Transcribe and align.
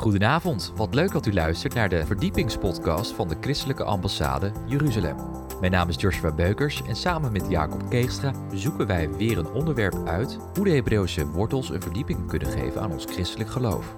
Goedenavond, 0.00 0.72
wat 0.76 0.94
leuk 0.94 1.12
dat 1.12 1.26
u 1.26 1.32
luistert 1.32 1.74
naar 1.74 1.88
de 1.88 2.06
verdiepingspodcast 2.06 3.12
van 3.12 3.28
de 3.28 3.36
Christelijke 3.40 3.84
Ambassade 3.84 4.52
Jeruzalem. 4.66 5.16
Mijn 5.60 5.72
naam 5.72 5.88
is 5.88 6.00
Joshua 6.00 6.32
Beukers 6.32 6.82
en 6.82 6.96
samen 6.96 7.32
met 7.32 7.46
Jacob 7.48 7.90
Keegstra 7.90 8.32
zoeken 8.52 8.86
wij 8.86 9.10
weer 9.10 9.38
een 9.38 9.50
onderwerp 9.50 10.06
uit 10.06 10.38
hoe 10.54 10.64
de 10.64 10.70
Hebreeuwse 10.70 11.26
wortels 11.26 11.70
een 11.70 11.82
verdieping 11.82 12.28
kunnen 12.28 12.48
geven 12.48 12.80
aan 12.80 12.92
ons 12.92 13.04
christelijk 13.04 13.50
geloof. 13.50 13.94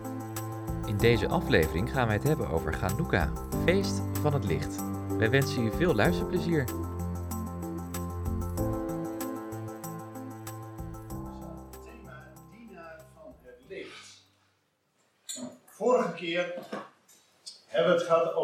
In 0.86 0.96
deze 0.96 1.28
aflevering 1.28 1.92
gaan 1.92 2.06
wij 2.06 2.16
het 2.16 2.28
hebben 2.28 2.50
over 2.50 2.72
Chanukka, 2.72 3.32
feest 3.64 4.03
van 4.21 4.32
het 4.32 4.44
licht. 4.44 4.82
Wij 5.19 5.30
wensen 5.30 5.66
u 5.66 5.71
veel 5.76 5.94
luisterplezier. 5.94 6.64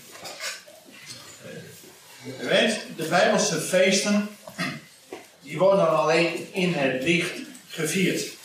U 2.45 2.47
weet, 2.47 2.81
de 2.97 3.07
Bijbelse 3.09 3.61
feesten, 3.61 4.29
die 5.41 5.59
worden 5.59 5.89
alleen 5.89 6.53
in 6.53 6.73
het 6.73 7.03
licht 7.03 7.33
gevierd. 7.69 8.37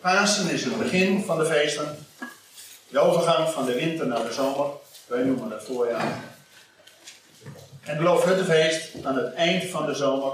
Pasen 0.00 0.50
is 0.50 0.64
het 0.64 0.78
begin 0.78 1.24
van 1.24 1.38
de 1.38 1.46
feesten. 1.46 2.06
De 2.88 2.98
overgang 2.98 3.48
van 3.48 3.66
de 3.66 3.74
winter 3.74 4.06
naar 4.06 4.22
de 4.22 4.32
zomer. 4.32 4.66
Wij 5.06 5.22
noemen 5.22 5.50
het 5.50 5.64
voorjaar. 5.64 6.20
En 7.80 7.94
het 7.94 8.00
Loofhuttenfeest 8.00 9.04
aan 9.04 9.16
het 9.16 9.34
eind 9.34 9.70
van 9.70 9.86
de 9.86 9.94
zomer, 9.94 10.32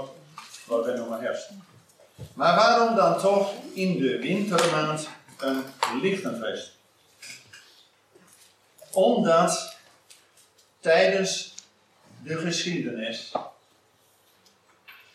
wat 0.65 0.85
wij 0.85 0.95
noemen 0.95 1.21
herfst. 1.21 1.49
Maar 2.33 2.55
waarom 2.55 2.95
dan 2.95 3.19
toch 3.19 3.53
in 3.73 3.99
de 3.99 4.19
wintermaand 4.19 5.07
een 5.39 5.63
lichtenfeest? 6.01 6.71
Omdat 8.91 9.75
tijdens 10.79 11.54
de 12.25 12.37
geschiedenis 12.37 13.31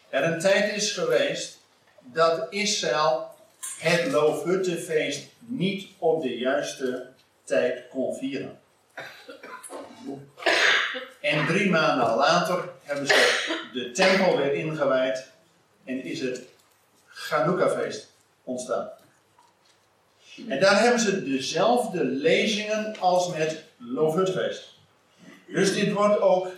er 0.08 0.24
een 0.24 0.40
tijd 0.40 0.74
is 0.74 0.92
geweest 0.92 1.58
dat 2.00 2.46
Israël 2.50 3.28
het 3.78 4.10
Loofhuttenfeest 4.12 5.26
niet 5.38 5.88
op 5.98 6.22
de 6.22 6.38
juiste 6.38 7.06
tijd 7.44 7.88
kon 7.90 8.16
vieren. 8.16 8.58
En 11.20 11.46
drie 11.46 11.70
maanden 11.70 12.14
later 12.14 12.68
hebben 12.82 13.06
ze 13.06 13.68
de 13.72 13.90
tempel 13.90 14.36
weer 14.36 14.52
ingewijd 14.52 15.30
en 15.84 16.04
is 16.04 16.20
het 16.20 16.42
Chanukka-feest 17.08 18.12
ontstaan. 18.44 18.90
En 20.48 20.60
daar 20.60 20.80
hebben 20.80 21.00
ze 21.00 21.24
dezelfde 21.24 22.04
lezingen 22.04 22.98
als 22.98 23.28
met 23.28 23.64
Loofhuttenfeest. 23.76 24.68
Dus 25.46 25.74
dit 25.74 25.92
wordt 25.92 26.20
ook 26.20 26.48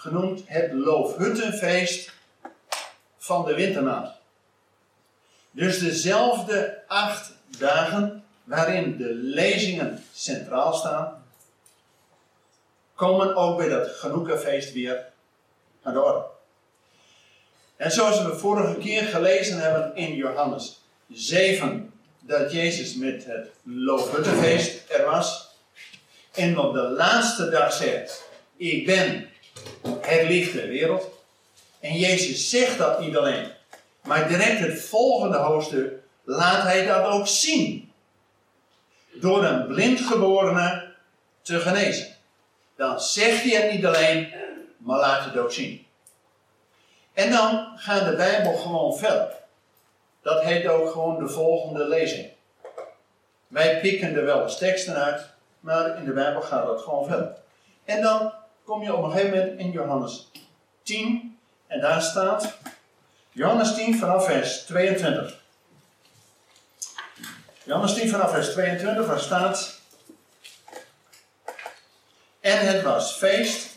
genoemd 0.00 0.42
het 0.46 0.72
Loofhuttenfeest 0.72 2.12
van 3.18 3.44
de 3.44 3.54
wintermaand. 3.54 4.10
Dus 5.50 5.78
dezelfde 5.78 6.82
acht 6.86 7.32
dagen 7.58 8.24
waarin 8.44 8.96
de 8.96 9.14
lezingen 9.14 10.04
centraal 10.14 10.74
staan, 10.74 11.24
komen 12.94 13.36
ook 13.36 13.56
bij 13.56 13.68
dat 13.68 13.98
Chanukka-feest 13.98 14.72
weer 14.72 15.06
aan 15.82 15.92
de 15.92 16.02
orde. 16.02 16.24
En 17.76 17.90
zoals 17.90 18.22
we 18.22 18.36
vorige 18.36 18.78
keer 18.78 19.02
gelezen 19.02 19.58
hebben 19.58 19.96
in 19.96 20.14
Johannes 20.14 20.80
7, 21.08 21.92
dat 22.20 22.52
Jezus 22.52 22.94
met 22.94 23.24
het 23.24 23.50
Loofhuttenfeest 23.62 24.90
er 24.90 25.04
was. 25.04 25.48
En 26.34 26.58
op 26.58 26.74
de 26.74 26.88
laatste 26.88 27.50
dag 27.50 27.72
zegt, 27.72 28.28
ik 28.56 28.86
ben 28.86 29.29
het 29.82 30.28
licht 30.28 30.52
der 30.52 30.68
wereld. 30.68 31.08
En 31.80 31.92
Jezus 31.92 32.50
zegt 32.50 32.78
dat 32.78 33.00
niet 33.00 33.16
alleen, 33.16 33.50
maar 34.02 34.28
direct 34.28 34.58
het 34.58 34.80
volgende 34.80 35.36
hoofdstuk 35.36 35.92
laat 36.24 36.62
hij 36.62 36.86
dat 36.86 37.04
ook 37.04 37.26
zien. 37.26 37.92
Door 39.12 39.44
een 39.44 39.66
blindgeborene 39.66 40.92
te 41.42 41.60
genezen. 41.60 42.06
Dan 42.76 43.00
zegt 43.00 43.42
hij 43.42 43.62
het 43.62 43.72
niet 43.72 43.86
alleen, 43.86 44.32
maar 44.76 44.98
laat 44.98 45.24
het 45.24 45.36
ook 45.36 45.52
zien. 45.52 45.86
En 47.12 47.30
dan 47.30 47.72
gaat 47.76 48.04
de 48.04 48.16
Bijbel 48.16 48.52
gewoon 48.52 48.98
verder. 48.98 49.34
Dat 50.22 50.42
heet 50.42 50.66
ook 50.66 50.90
gewoon 50.90 51.18
de 51.18 51.28
volgende 51.28 51.88
lezing. 51.88 52.28
Wij 53.48 53.80
pikken 53.80 54.14
er 54.14 54.24
wel 54.24 54.42
eens 54.42 54.58
teksten 54.58 54.94
uit, 54.94 55.28
maar 55.60 55.96
in 55.96 56.04
de 56.04 56.12
Bijbel 56.12 56.42
gaat 56.42 56.66
dat 56.66 56.80
gewoon 56.80 57.06
verder. 57.06 57.36
En 57.84 58.02
dan 58.02 58.32
kom 58.70 58.82
je 58.82 58.94
op 58.94 59.04
een 59.04 59.10
gegeven 59.10 59.38
moment 59.38 59.58
in 59.58 59.70
Johannes 59.70 60.30
10, 60.82 61.38
en 61.66 61.80
daar 61.80 62.02
staat 62.02 62.58
Johannes 63.32 63.74
10 63.74 63.98
vanaf 63.98 64.24
vers 64.24 64.62
22. 64.62 65.38
Johannes 67.62 67.94
10 67.94 68.08
vanaf 68.08 68.30
vers 68.30 68.52
22, 68.52 69.06
waar 69.06 69.20
staat. 69.20 69.80
En 72.40 72.66
het 72.66 72.82
was 72.82 73.12
feest 73.12 73.76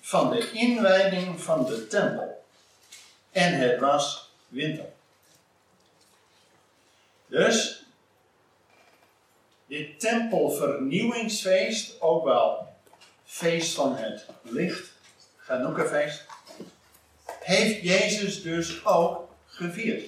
van 0.00 0.30
de 0.30 0.50
inwijding 0.50 1.40
van 1.40 1.66
de 1.66 1.86
tempel. 1.86 2.44
En 3.30 3.54
het 3.54 3.80
was 3.80 4.30
winter. 4.48 4.86
Dus 7.26 7.84
dit 9.66 10.00
tempelvernieuwingsfeest, 10.00 12.00
ook 12.00 12.24
wel 12.24 12.71
feest 13.32 13.74
van 13.74 13.96
het 13.96 14.26
licht, 14.42 14.90
Chanukka-feest, 15.36 16.24
heeft 17.40 17.82
Jezus 17.82 18.42
dus 18.42 18.84
ook 18.84 19.28
gevierd. 19.46 20.04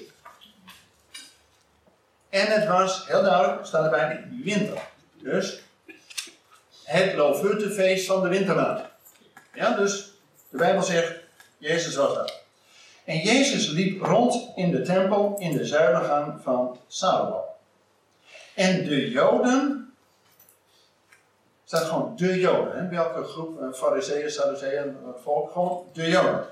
En 2.28 2.46
het 2.46 2.68
was, 2.68 3.06
heel 3.06 3.22
duidelijk, 3.22 3.66
staat 3.66 3.84
erbij, 3.84 4.28
winter. 4.42 4.78
Dus 5.22 5.60
het 6.84 7.14
Loofhuttenfeest 7.14 8.06
van 8.06 8.22
de 8.22 8.28
wintermaand. 8.28 8.80
Ja, 9.54 9.76
dus 9.76 10.12
de 10.48 10.56
Bijbel 10.56 10.82
zegt, 10.82 11.14
Jezus 11.58 11.94
was 11.94 12.14
daar. 12.14 12.32
En 13.04 13.18
Jezus 13.18 13.68
liep 13.68 14.02
rond 14.02 14.56
in 14.56 14.70
de 14.70 14.82
tempel 14.82 15.36
in 15.38 15.56
de 15.56 15.64
zuilengang 15.64 16.42
van 16.42 16.78
Salomo. 16.88 17.44
En 18.54 18.84
de 18.84 19.10
Joden, 19.10 19.73
staat 21.74 21.88
gewoon 21.88 22.16
de 22.16 22.38
Joden. 22.38 22.76
Hè? 22.76 22.88
Welke 22.88 23.22
groep, 23.22 23.60
uh, 23.60 23.72
Fariseeën, 23.72 24.30
Sadduceeën, 24.30 24.96
het 25.06 25.22
volk, 25.22 25.50
gewoon 25.52 25.86
de 25.92 26.08
Joden. 26.08 26.46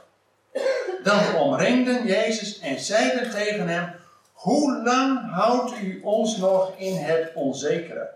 Dan 1.02 1.34
omringden 1.34 2.06
Jezus 2.06 2.58
en 2.58 2.80
zeiden 2.80 3.30
tegen 3.30 3.69
hem: 3.69 3.94
Hoe 4.32 4.82
lang 4.82 5.30
houdt 5.30 5.78
u 5.78 6.00
ons 6.02 6.36
nog 6.36 6.76
in 6.76 6.96
het 6.96 7.32
onzekere? 7.34 8.10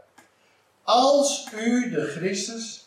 Als 0.82 1.49
u 1.55 1.91
de 1.91 2.06
Christus, 2.06 2.87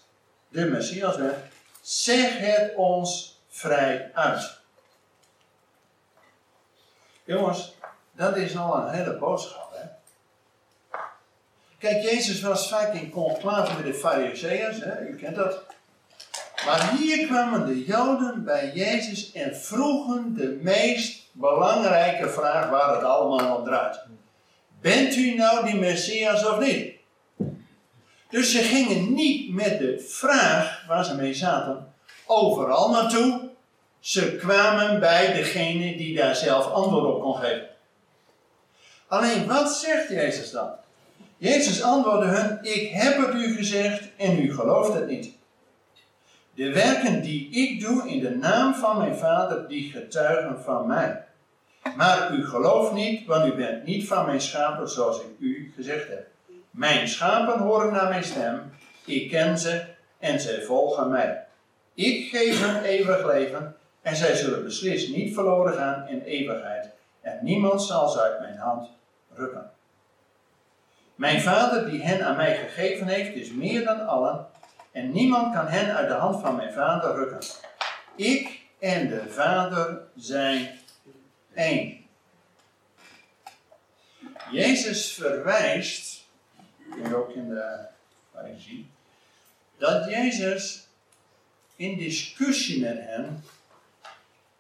de 0.50 0.66
Messias 0.66 1.18
bent, 1.18 1.38
zeg 1.82 2.38
het 2.38 2.76
ons 2.76 3.40
vrij 3.48 4.12
uit. 4.14 4.58
Jongens, 7.24 7.76
dat 8.12 8.36
is 8.36 8.58
al 8.58 8.78
een 8.78 8.90
hele 8.90 9.18
boodschap. 9.18 9.69
Kijk, 11.80 12.04
Jezus 12.04 12.42
was 12.42 12.70
vaak 12.70 12.94
in 12.94 13.10
conclave 13.10 13.76
met 13.76 13.86
de 13.86 13.94
Fariseeërs, 13.94 14.80
u 15.10 15.16
kent 15.16 15.36
dat. 15.36 15.64
Maar 16.66 16.96
hier 16.98 17.28
kwamen 17.28 17.66
de 17.66 17.86
Joden 17.86 18.44
bij 18.44 18.72
Jezus 18.74 19.32
en 19.32 19.56
vroegen 19.56 20.36
de 20.36 20.60
meest 20.62 21.28
belangrijke 21.32 22.30
vraag 22.30 22.70
waar 22.70 22.96
het 22.96 23.04
allemaal 23.04 23.58
om 23.58 23.64
draait. 23.64 24.00
Bent 24.82 25.16
u 25.16 25.36
nou 25.36 25.66
die 25.66 25.76
Messias 25.76 26.46
of 26.46 26.60
niet? 26.60 26.94
Dus 28.30 28.52
ze 28.52 28.60
gingen 28.60 29.14
niet 29.14 29.54
met 29.54 29.80
de 29.80 30.00
vraag 30.10 30.84
waar 30.88 31.06
ze 31.06 31.16
mee 31.16 31.34
zaten 31.34 31.94
overal 32.26 32.92
naartoe. 32.92 33.50
Ze 34.00 34.36
kwamen 34.36 35.00
bij 35.00 35.34
degene 35.34 35.98
die 35.98 36.18
daar 36.18 36.36
zelf 36.36 36.72
antwoord 36.72 37.16
op 37.16 37.22
kon 37.22 37.36
geven. 37.36 37.68
Alleen 39.08 39.48
wat 39.48 39.72
zegt 39.72 40.10
Jezus 40.10 40.52
dan? 40.52 40.70
Jezus 41.40 41.84
antwoordde 41.84 42.28
hun: 42.28 42.60
Ik 42.62 42.90
heb 42.92 43.26
het 43.26 43.34
u 43.34 43.56
gezegd 43.56 44.10
en 44.18 44.40
u 44.40 44.54
gelooft 44.54 44.94
het 44.94 45.08
niet. 45.08 45.32
De 46.54 46.72
werken 46.74 47.22
die 47.22 47.50
ik 47.50 47.80
doe 47.80 48.10
in 48.10 48.20
de 48.20 48.36
naam 48.36 48.74
van 48.74 48.98
mijn 48.98 49.16
Vader, 49.16 49.68
die 49.68 49.92
getuigen 49.92 50.62
van 50.64 50.88
mij. 50.88 51.24
Maar 51.96 52.34
u 52.34 52.46
gelooft 52.46 52.94
niet, 52.94 53.26
want 53.26 53.54
u 53.54 53.56
bent 53.56 53.86
niet 53.86 54.08
van 54.08 54.26
mijn 54.26 54.42
schapen 54.42 54.90
zoals 54.90 55.20
ik 55.20 55.30
u 55.40 55.72
gezegd 55.76 56.08
heb. 56.08 56.28
Mijn 56.72 57.08
schapen 57.08 57.60
horen 57.60 57.94
naar 57.94 58.10
mijn 58.10 58.24
stem, 58.24 58.72
ik 59.06 59.30
ken 59.30 59.58
ze 59.58 59.84
en 60.18 60.40
zij 60.40 60.62
volgen 60.62 61.10
mij. 61.10 61.46
Ik 61.94 62.30
geef 62.30 62.66
hen 62.66 62.84
eeuwig 62.84 63.26
leven 63.26 63.76
en 64.02 64.16
zij 64.16 64.36
zullen 64.36 64.64
beslist 64.64 65.16
niet 65.16 65.34
verloren 65.34 65.74
gaan 65.74 66.08
in 66.08 66.22
eeuwigheid. 66.22 66.90
En 67.22 67.40
niemand 67.42 67.82
zal 67.82 68.10
ze 68.10 68.22
uit 68.22 68.40
mijn 68.40 68.58
hand 68.58 68.90
rukken. 69.34 69.72
Mijn 71.20 71.42
vader 71.42 71.90
die 71.90 72.02
hen 72.02 72.26
aan 72.26 72.36
mij 72.36 72.58
gegeven 72.58 73.08
heeft, 73.08 73.36
is 73.36 73.52
meer 73.52 73.84
dan 73.84 74.08
allen. 74.08 74.48
En 74.92 75.12
niemand 75.12 75.54
kan 75.54 75.68
hen 75.68 75.96
uit 75.96 76.08
de 76.08 76.14
hand 76.14 76.42
van 76.42 76.56
mijn 76.56 76.74
vader 76.74 77.16
rukken. 77.16 77.40
Ik 78.16 78.62
en 78.80 79.08
de 79.08 79.30
vader 79.30 80.02
zijn 80.16 80.80
één. 81.54 82.06
Jezus 84.52 85.14
verwijst, 85.14 86.26
en 87.04 87.16
ook 87.16 87.30
in 87.30 87.50
de 87.50 87.88
zien, 88.58 88.92
dat 89.78 90.10
Jezus 90.10 90.88
in 91.76 91.98
discussie 91.98 92.82
met 92.82 92.98
hen 93.00 93.44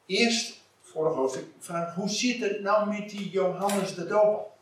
eerst, 0.06 0.62
vorige 0.82 1.16
hoofdstuk, 1.16 1.46
vraagt: 1.60 1.96
hoe 1.96 2.10
zit 2.10 2.40
het 2.40 2.62
nou 2.62 2.90
met 2.90 3.10
die 3.10 3.30
Johannes 3.30 3.96
de 3.96 4.08
Doper? 4.08 4.58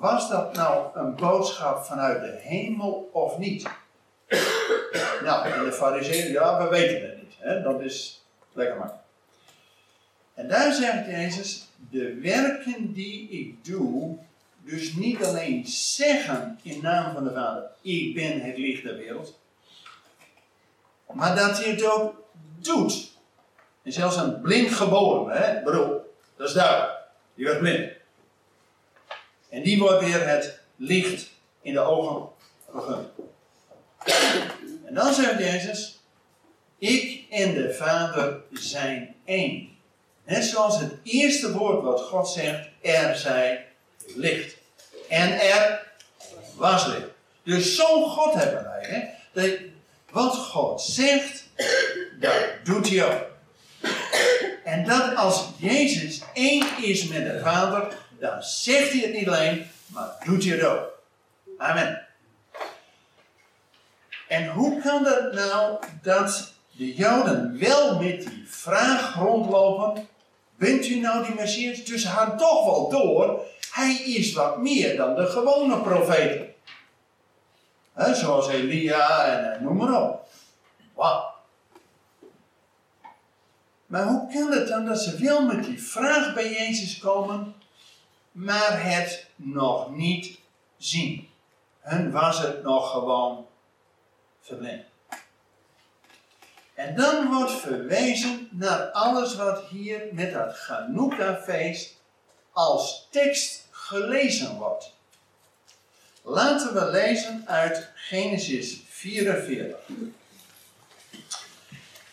Was 0.00 0.28
dat 0.28 0.54
nou 0.54 0.98
een 0.98 1.14
boodschap 1.14 1.84
vanuit 1.84 2.20
de 2.20 2.38
hemel 2.42 3.10
of 3.12 3.38
niet? 3.38 3.68
nou, 5.24 5.48
en 5.48 5.64
de 5.64 5.72
fariseeën, 5.72 6.32
ja, 6.32 6.62
we 6.62 6.68
weten 6.68 7.02
het 7.08 7.22
niet. 7.22 7.34
Hè? 7.38 7.62
Dat 7.62 7.80
is 7.80 8.24
lekker 8.52 8.76
makkelijk. 8.76 9.04
En 10.34 10.48
daar 10.48 10.72
zegt 10.72 11.06
Jezus, 11.06 11.68
de 11.90 12.14
werken 12.14 12.92
die 12.92 13.28
ik 13.28 13.64
doe, 13.64 14.16
dus 14.64 14.94
niet 14.94 15.24
alleen 15.24 15.66
zeggen 15.66 16.58
in 16.62 16.82
naam 16.82 17.14
van 17.14 17.24
de 17.24 17.32
Vader, 17.32 17.70
ik 17.80 18.14
ben 18.14 18.40
het 18.40 18.58
licht 18.58 18.82
der 18.82 18.96
wereld, 18.96 19.38
maar 21.12 21.36
dat 21.36 21.58
hij 21.58 21.70
het 21.70 21.84
ook 21.84 22.14
doet. 22.58 23.12
En 23.82 23.92
zelfs 23.92 24.16
een 24.16 24.40
blind 24.40 24.70
geboren, 24.70 25.36
hè, 25.36 25.62
bedoel, 25.62 26.14
dat 26.36 26.48
is 26.48 26.54
duidelijk. 26.54 26.98
Die 27.34 27.44
werd 27.44 27.58
blind. 27.58 27.99
En 29.50 29.62
die 29.62 29.78
wordt 29.78 30.04
weer 30.04 30.28
het 30.28 30.58
licht 30.76 31.30
in 31.62 31.72
de 31.72 31.80
ogen 31.80 32.28
gegund. 32.72 33.08
En 34.86 34.94
dan 34.94 35.14
zegt 35.14 35.38
Jezus: 35.38 36.00
Ik 36.78 37.24
en 37.30 37.54
de 37.54 37.74
Vader 37.74 38.40
zijn 38.52 39.14
één. 39.24 39.68
Net 40.24 40.44
zoals 40.44 40.80
het 40.80 40.92
eerste 41.02 41.52
woord 41.52 41.82
wat 41.82 42.00
God 42.00 42.28
zegt: 42.28 42.68
Er 42.80 43.16
zij 43.16 43.66
licht. 44.14 44.56
En 45.08 45.40
er 45.40 45.92
was 46.56 46.86
licht. 46.86 47.08
Dus 47.42 47.76
zo'n 47.76 48.10
God 48.10 48.34
hebben 48.34 48.64
wij. 48.64 48.86
Hè? 48.88 49.00
Dat 49.32 49.58
wat 50.10 50.36
God 50.36 50.82
zegt, 50.82 51.44
dat 52.20 52.34
doet 52.64 52.88
hij 52.88 53.04
ook. 53.04 53.26
En 54.64 54.84
dat 54.84 55.16
als 55.16 55.48
Jezus 55.56 56.20
één 56.34 56.66
is 56.82 57.06
met 57.06 57.24
de 57.24 57.40
Vader, 57.42 57.96
dan 58.20 58.42
zegt 58.42 58.92
hij 58.92 59.00
het 59.00 59.12
niet 59.12 59.28
alleen, 59.28 59.66
maar 59.86 60.16
doet 60.24 60.44
hij 60.44 60.56
het 60.56 60.64
ook. 60.64 60.98
Amen. 61.58 62.06
En 64.28 64.48
hoe 64.48 64.82
kan 64.82 65.04
dat 65.04 65.32
nou 65.32 65.78
dat 66.02 66.52
de 66.70 66.94
Joden 66.94 67.58
wel 67.58 67.98
met 67.98 68.20
die 68.20 68.44
vraag 68.48 69.14
rondlopen: 69.14 70.08
Bent 70.56 70.86
u 70.86 71.00
nou 71.00 71.26
die 71.26 71.34
Messias? 71.34 71.84
Dus 71.84 72.04
haar 72.04 72.36
toch 72.36 72.64
wel 72.64 72.90
door, 72.90 73.40
hij 73.70 73.94
is 73.94 74.32
wat 74.32 74.58
meer 74.58 74.96
dan 74.96 75.14
de 75.14 75.26
gewone 75.26 75.80
profeten. 75.80 76.54
He, 77.92 78.14
zoals 78.14 78.48
Elia 78.48 79.24
en 79.24 79.62
noem 79.62 79.76
maar 79.76 80.02
op. 80.02 80.28
Wauw. 80.94 81.28
Maar 83.86 84.06
hoe 84.06 84.32
kan 84.32 84.52
het 84.52 84.68
dan 84.68 84.86
dat 84.86 85.00
ze 85.00 85.16
wel 85.18 85.44
met 85.44 85.64
die 85.64 85.82
vraag 85.82 86.34
bij 86.34 86.50
Jezus 86.50 86.98
komen, 86.98 87.54
maar 88.40 88.84
het 88.84 89.26
nog 89.36 89.90
niet 89.90 90.38
zien? 90.78 91.28
Hun 91.80 92.10
was 92.10 92.38
het 92.38 92.62
nog 92.62 92.90
gewoon 92.90 93.46
verblind. 94.40 94.84
En 96.74 96.96
dan 96.96 97.28
wordt 97.32 97.52
verwezen 97.52 98.48
naar 98.50 98.80
alles 98.90 99.36
wat 99.36 99.64
hier 99.68 100.02
met 100.12 100.32
dat 100.32 100.56
Chanukka-feest 100.56 101.96
als 102.52 103.08
tekst 103.10 103.66
gelezen 103.70 104.56
wordt. 104.56 104.92
Laten 106.22 106.74
we 106.74 106.90
lezen 106.90 107.44
uit 107.46 107.88
Genesis 107.94 108.80
44. 108.88 109.76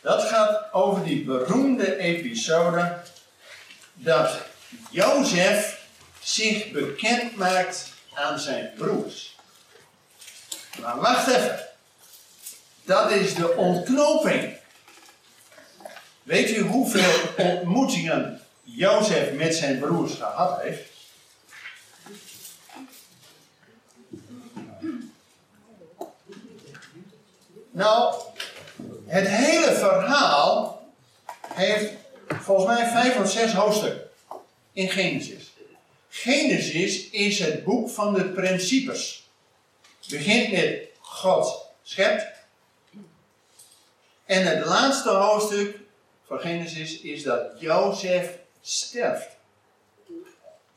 Dat 0.01 0.23
gaat 0.23 0.73
over 0.73 1.03
die 1.03 1.23
beroemde 1.23 1.97
episode 1.97 2.97
dat 3.93 4.39
Jozef 4.89 5.76
zich 6.27 6.71
bekend 6.71 7.35
maakt 7.35 7.89
aan 8.13 8.39
zijn 8.39 8.73
broers. 8.77 9.35
Maar 10.81 10.99
wacht 10.99 11.27
even. 11.27 11.65
Dat 12.83 13.11
is 13.11 13.35
de 13.35 13.55
ontknoping. 13.55 14.57
Weet 16.23 16.49
u 16.49 16.61
hoeveel 16.61 17.13
ontmoetingen 17.37 18.41
Jozef 18.63 19.33
met 19.33 19.55
zijn 19.55 19.79
broers 19.79 20.13
gehad 20.13 20.61
heeft? 20.61 20.91
Nou, 27.71 28.15
het 29.05 29.27
hele 29.27 29.75
verhaal 29.75 30.81
heeft 31.53 31.93
volgens 32.27 32.77
mij 32.77 32.89
vijf 32.89 33.19
of 33.19 33.31
zes 33.31 33.53
hoofdstukken 33.53 34.09
in 34.73 34.89
Genesis. 34.89 35.55
Genesis 36.17 37.09
is 37.09 37.39
het 37.39 37.63
boek 37.63 37.89
van 37.89 38.13
de 38.13 38.29
principes. 38.29 39.29
Begint 40.09 40.51
met 40.51 40.87
God 40.99 41.65
schept. 41.83 42.25
En 44.25 44.45
het 44.45 44.65
laatste 44.65 45.09
hoofdstuk 45.09 45.79
van 46.25 46.39
Genesis 46.39 47.01
is 47.01 47.23
dat 47.23 47.59
Jozef 47.59 48.37
sterft. 48.61 49.27
Dat 50.07 50.15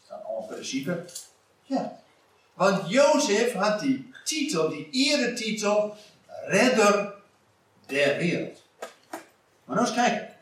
staat 0.04 0.25
allemaal 0.25 0.47
principes. 0.47 1.26
Ja. 1.62 2.00
Want 2.54 2.90
Jozef 2.90 3.52
had 3.52 3.80
die 3.80 4.12
titel, 4.25 4.68
die 4.68 4.88
eretitel, 4.90 5.97
redder 6.47 7.14
der 7.87 8.16
wereld. 8.16 8.62
Maar 9.64 9.76
nou 9.76 9.80
eens 9.87 9.94
kijken. 9.94 10.35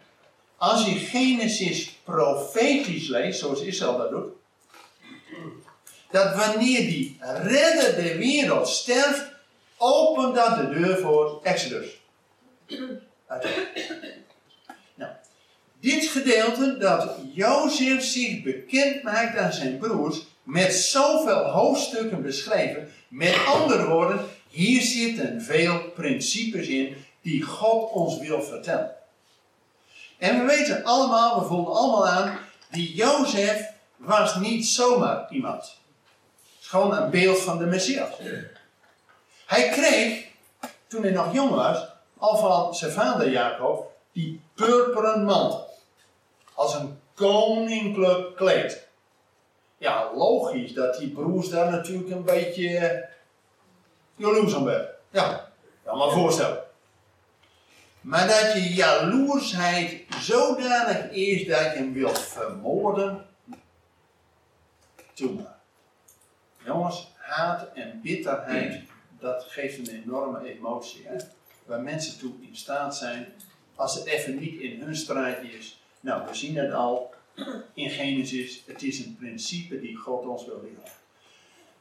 Als 0.57 0.85
je 0.85 0.95
Genesis 0.95 1.89
profetisch 2.05 3.09
leest, 3.09 3.39
zoals 3.39 3.61
Israël 3.61 3.97
dat 3.97 4.11
doet, 4.11 4.38
dat 6.11 6.35
wanneer 6.35 6.81
die 6.81 7.19
redder 7.43 7.95
der 8.03 8.17
wereld 8.17 8.69
sterft, 8.69 9.25
opent 9.77 10.35
dat 10.35 10.57
de 10.57 10.69
deur 10.69 10.99
voor 10.99 11.41
Exodus. 11.43 11.87
Nou, 14.95 15.13
dit 15.81 16.05
gedeelte 16.05 16.77
dat 16.79 17.17
Jozef 17.33 18.03
zich 18.03 18.43
bekend 18.43 19.03
maakt 19.03 19.37
aan 19.37 19.53
zijn 19.53 19.79
broers, 19.79 20.27
met 20.43 20.75
zoveel 20.75 21.45
hoofdstukken 21.45 22.23
beschreven, 22.23 22.93
met 23.09 23.37
andere 23.47 23.87
woorden, 23.87 24.21
hier 24.49 24.83
zitten 24.83 25.43
veel 25.43 25.81
principes 25.95 26.67
in 26.67 26.97
die 27.23 27.43
God 27.43 27.91
ons 27.91 28.19
wil 28.19 28.43
vertellen. 28.43 28.95
En 30.19 30.39
we 30.39 30.45
weten 30.45 30.85
allemaal, 30.85 31.41
we 31.41 31.47
voelen 31.47 31.75
allemaal 31.75 32.09
aan, 32.09 32.39
die 32.71 32.95
Jozef 32.95 33.67
was 33.97 34.37
niet 34.37 34.67
zomaar 34.67 35.27
iemand. 35.31 35.78
Is 36.69 36.75
gewoon 36.75 36.97
een 36.97 37.11
beeld 37.11 37.39
van 37.39 37.59
de 37.59 37.67
Messias. 37.67 38.11
Hij 39.47 39.69
kreeg, 39.69 40.27
toen 40.87 41.03
hij 41.03 41.11
nog 41.11 41.35
jong 41.35 41.51
was, 41.51 41.89
al 42.19 42.37
van 42.37 42.75
zijn 42.75 42.93
vader 42.93 43.31
Jacob, 43.31 43.93
die 44.13 44.43
purperen 44.55 45.25
mantel. 45.25 45.71
Als 46.55 46.75
een 46.75 47.01
koninklijk 47.15 48.37
kleed. 48.37 48.87
Ja, 49.79 50.11
logisch 50.15 50.75
dat 50.75 50.99
die 50.99 51.11
broers 51.11 51.49
daar 51.49 51.71
natuurlijk 51.71 52.11
een 52.11 52.25
beetje 52.25 53.09
jaloers 54.17 54.55
aan 54.55 54.65
werden. 54.65 54.91
Ja, 55.11 55.51
kan 55.85 55.99
me 55.99 56.11
voorstellen. 56.11 56.63
Maar 58.01 58.27
dat 58.27 58.53
je 58.53 58.75
jaloersheid 58.75 60.05
zodanig 60.21 61.11
is 61.11 61.47
dat 61.47 61.59
je 61.59 61.69
hem 61.69 61.93
wilt 61.93 62.19
vermoorden, 62.19 63.27
doe 65.15 65.33
maar. 65.33 65.58
Jongens, 66.69 67.09
haat 67.17 67.69
en 67.75 68.01
bitterheid, 68.03 68.83
dat 69.21 69.45
geeft 69.49 69.79
een 69.79 70.03
enorme 70.03 70.55
emotie. 70.55 71.07
Hè? 71.07 71.17
Waar 71.67 71.81
mensen 71.81 72.19
toe 72.19 72.33
in 72.41 72.57
staat 72.57 72.97
zijn, 72.97 73.27
als 73.75 73.95
het 73.95 74.05
even 74.05 74.39
niet 74.39 74.61
in 74.61 74.81
hun 74.81 74.97
strijd 74.97 75.43
is. 75.43 75.83
Nou, 76.01 76.27
we 76.27 76.35
zien 76.35 76.57
het 76.57 76.73
al 76.73 77.15
in 77.75 77.91
Genesis, 77.91 78.63
het 78.67 78.83
is 78.83 79.05
een 79.05 79.17
principe 79.17 79.81
die 79.81 79.97
God 79.97 80.27
ons 80.27 80.47
wil 80.47 80.61
leren. 80.63 80.91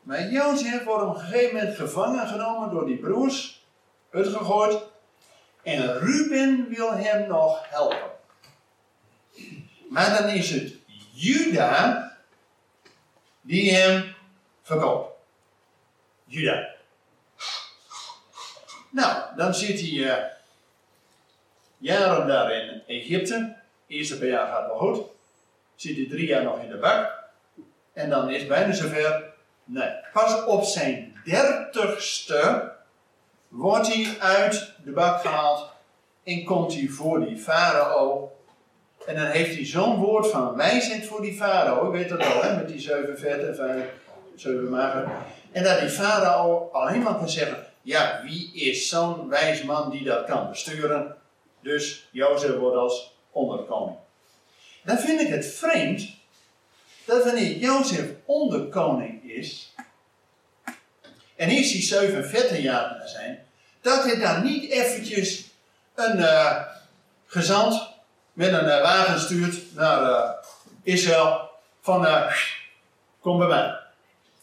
Maar 0.02 0.30
Jozef 0.30 0.84
wordt 0.84 1.04
op 1.04 1.16
een 1.16 1.22
gegeven 1.22 1.56
moment 1.56 1.76
gevangen 1.76 2.28
genomen 2.28 2.70
door 2.70 2.86
die 2.86 2.98
broers, 2.98 3.66
uitgegooid. 4.12 4.82
En 5.64 6.00
Ruben 6.00 6.68
wil 6.70 6.92
hem 6.92 7.28
nog 7.28 7.70
helpen. 7.70 8.12
Maar 9.90 10.22
dan 10.22 10.30
is 10.30 10.50
het 10.50 10.74
Juda 11.14 12.12
die 13.42 13.74
hem 13.74 14.16
verkoopt. 14.68 15.16
Juda. 16.26 16.76
Nou, 18.90 19.36
dan 19.36 19.54
zit 19.54 19.80
hij 19.80 19.90
uh, 19.90 20.16
jaren 21.78 22.28
daar 22.28 22.52
in 22.52 22.84
Egypte. 22.88 23.56
Eerste 23.88 24.18
paar 24.18 24.28
jaar 24.28 24.48
gaat 24.48 24.68
wel 24.68 24.78
goed. 24.78 25.06
Zit 25.76 25.96
hij 25.96 26.08
drie 26.10 26.28
jaar 26.28 26.44
nog 26.44 26.62
in 26.62 26.70
de 26.70 26.78
bak. 26.78 27.24
En 27.94 28.10
dan 28.10 28.30
is 28.30 28.40
het 28.40 28.48
bijna 28.48 28.74
zover. 28.74 29.24
Nee, 29.64 29.90
pas 30.14 30.46
op 30.46 30.64
zijn 30.64 31.22
dertigste 31.26 32.72
wordt 33.48 33.94
hij 33.94 34.16
uit 34.20 34.74
de 34.84 34.92
bak 34.92 35.22
gehaald 35.22 35.70
en 36.24 36.44
komt 36.44 36.74
hij 36.74 36.88
voor 36.88 37.26
die 37.26 37.38
farao. 37.38 38.32
En 39.06 39.16
dan 39.16 39.26
heeft 39.26 39.56
hij 39.56 39.66
zo'n 39.66 39.96
woord 39.96 40.28
van 40.28 40.56
wijsheid 40.56 41.06
voor 41.06 41.22
die 41.22 41.34
farao. 41.34 41.86
Ik 41.86 41.92
weet 41.92 42.10
dat 42.10 42.34
al, 42.34 42.42
hè, 42.42 42.56
met 42.56 42.68
die 42.68 42.80
zeven 42.80 43.18
vetten, 43.18 43.56
vijf, 44.42 44.56
zeven 44.56 44.70
magen. 44.70 45.12
En 45.52 45.64
dat 45.64 45.80
die 45.80 45.90
farao 45.90 46.70
alleen 46.72 47.02
maar 47.02 47.16
kan 47.16 47.30
zeggen: 47.30 47.66
Ja, 47.82 48.22
wie 48.24 48.54
is 48.54 48.90
zo'n 48.90 49.30
wijs 49.30 49.64
man 49.64 49.90
die 49.90 50.04
dat 50.04 50.26
kan 50.26 50.50
besturen? 50.50 51.16
Dus 51.62 52.08
Jozef 52.12 52.56
wordt 52.56 52.78
als 52.78 53.16
onderkoning. 53.32 53.98
Dan 54.84 54.98
vind 54.98 55.22
ik 55.22 55.28
het 55.28 55.46
vreemd 55.46 56.10
dat 57.06 57.24
wanneer 57.24 57.58
Jozef 57.58 58.06
onderkoning 58.26 59.24
is, 59.32 59.74
en 61.36 61.50
eerst 61.50 61.72
die 61.72 61.82
47 61.82 62.60
jaar 62.60 63.02
zijn, 63.06 63.46
dat 63.82 64.04
hij 64.04 64.20
dan 64.20 64.44
niet 64.44 64.72
eventjes 64.72 65.46
een 65.96 66.18
uh, 66.18 66.62
gezant 67.26 67.90
met 68.34 68.54
een 68.54 68.66
uh, 68.66 68.82
wagen 68.82 69.20
stuurt 69.20 69.76
naar 69.76 70.02
uh, 70.02 70.30
Israël 70.84 71.50
van 71.82 72.08
kom 73.20 73.38
bij 73.38 73.48
mij. 73.48 73.87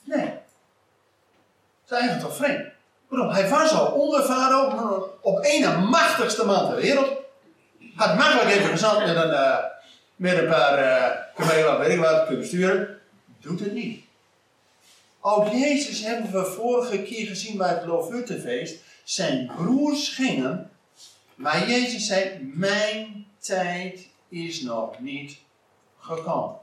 Nee. 0.04 0.24
Dat 1.86 1.98
is 1.98 2.04
eigenlijk 2.04 2.28
toch 2.28 2.36
vreemd. 2.36 2.72
Waarom? 3.08 3.34
Hij 3.34 3.48
was 3.48 3.72
al 3.72 3.86
onder 3.86 4.22
Farao, 4.22 5.18
op 5.20 5.38
één 5.38 5.84
machtigste 5.84 6.44
man 6.44 6.68
ter 6.68 6.76
wereld. 6.76 7.12
Had 7.94 8.16
makkelijk 8.16 8.50
even 8.50 8.70
gezant 8.70 8.98
met 8.98 9.16
een, 9.16 9.60
met 10.16 10.38
een 10.38 10.48
paar 10.48 10.78
uh, 10.78 11.16
kamelen, 11.34 11.78
weet 11.78 11.88
ik 11.88 12.00
wat, 12.00 12.26
kunnen 12.26 12.46
sturen. 12.46 12.98
Doet 13.40 13.60
het 13.60 13.72
niet. 13.72 14.04
Ook 15.20 15.48
Jezus 15.52 16.00
hebben 16.00 16.32
we 16.32 16.44
vorige 16.44 17.02
keer 17.02 17.26
gezien 17.26 17.56
bij 17.56 17.68
het 17.68 17.84
Loofhuttenfeest. 17.84 18.82
Zijn 19.04 19.50
broers 19.56 20.08
gingen, 20.08 20.70
maar 21.34 21.68
Jezus 21.68 22.06
zei: 22.06 22.52
Mijn 22.54 23.26
tijd 23.38 24.08
is 24.28 24.60
nog 24.60 24.98
niet 25.00 25.36
gekomen. 25.98 26.56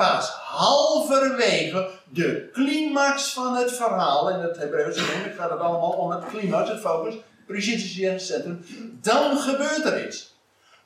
Pas 0.00 0.28
halverwege 0.28 1.88
de 2.04 2.48
climax 2.52 3.32
van 3.32 3.56
het 3.56 3.72
verhaal, 3.72 4.30
in 4.30 4.38
het 4.38 4.56
Hebreeuwse 4.56 5.00
gaat 5.36 5.50
het 5.50 5.60
allemaal 5.60 5.90
om 5.90 6.10
het 6.10 6.26
climax, 6.26 6.68
het 6.68 6.80
focus, 6.80 7.14
precies 7.46 7.96
het 7.96 8.22
centrum, 8.22 8.64
dan 9.00 9.38
gebeurt 9.38 9.84
er 9.84 10.06
iets. 10.06 10.36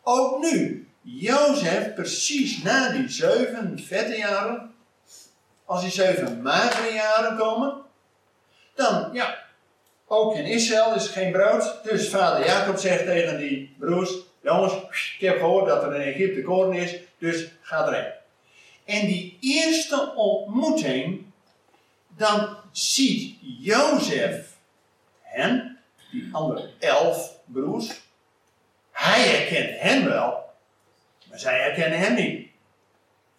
Ook 0.02 0.42
nu, 0.42 0.88
Jozef, 1.00 1.94
precies 1.94 2.62
na 2.62 2.88
die 2.88 3.09
zeven 3.09 3.78
vette 3.87 4.16
jaren, 4.16 4.75
als 5.64 5.80
die 5.80 5.90
zeven 5.90 6.42
magere 6.42 6.94
jaren 6.94 7.37
komen, 7.37 7.75
dan, 8.75 9.09
ja, 9.12 9.38
ook 10.06 10.35
in 10.35 10.44
Israël 10.44 10.94
is 10.94 11.06
geen 11.06 11.33
brood. 11.33 11.78
Dus 11.83 12.09
vader 12.09 12.47
Jacob 12.47 12.78
zegt 12.78 13.04
tegen 13.04 13.38
die 13.38 13.76
broers, 13.78 14.12
jongens, 14.42 14.73
ik 15.18 15.26
heb 15.28 15.38
gehoord 15.38 15.66
dat 15.66 15.83
er 15.83 15.94
in 15.94 16.14
Egypte 16.14 16.42
koren 16.42 16.73
is, 16.73 16.97
dus 17.18 17.49
ga 17.61 17.87
erheen. 17.87 18.23
En 18.84 19.06
die 19.06 19.38
eerste 19.40 20.12
ontmoeting, 20.14 21.24
dan 22.16 22.56
ziet 22.72 23.36
Jozef 23.40 24.56
hen, 25.20 25.78
die 26.10 26.28
andere 26.32 26.70
elf 26.78 27.38
broers, 27.44 27.90
hij 28.90 29.20
herkent 29.20 29.80
hen 29.80 30.04
wel, 30.04 30.44
maar 31.30 31.38
zij 31.38 31.58
herkennen 31.58 31.98
hem 31.98 32.14
niet. 32.14 32.48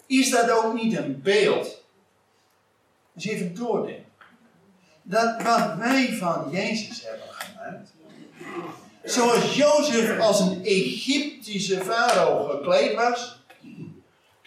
Is 0.05 0.29
dat 0.29 0.49
ook 0.49 0.73
niet 0.73 0.97
een 0.97 1.21
beeld 1.21 1.83
dus 3.15 3.25
even 3.25 3.55
doordenken. 3.55 4.05
Dat 5.01 5.41
wat 5.41 5.75
wij 5.77 6.13
van 6.13 6.49
Jezus 6.51 7.03
hebben 7.03 7.27
gemaakt. 7.29 7.89
Zoals 9.03 9.55
Jozef 9.55 10.19
als 10.19 10.39
een 10.39 10.63
Egyptische 10.63 11.83
farao 11.83 12.43
gekleed 12.43 12.95
was. 12.95 13.43